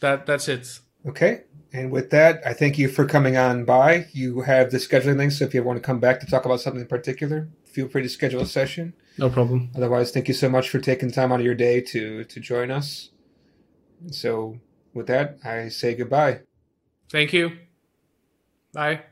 [0.00, 0.80] that that's it.
[1.06, 1.42] Okay.
[1.72, 4.06] And with that, I thank you for coming on by.
[4.12, 6.60] You have the scheduling link, so if you want to come back to talk about
[6.60, 8.92] something in particular, feel free to schedule a session.
[9.16, 9.70] No problem.
[9.74, 12.70] Otherwise, thank you so much for taking time out of your day to to join
[12.70, 13.10] us.
[14.10, 14.58] So,
[14.92, 16.40] with that, I say goodbye.
[17.08, 17.52] Thank you.
[18.74, 19.02] Bye.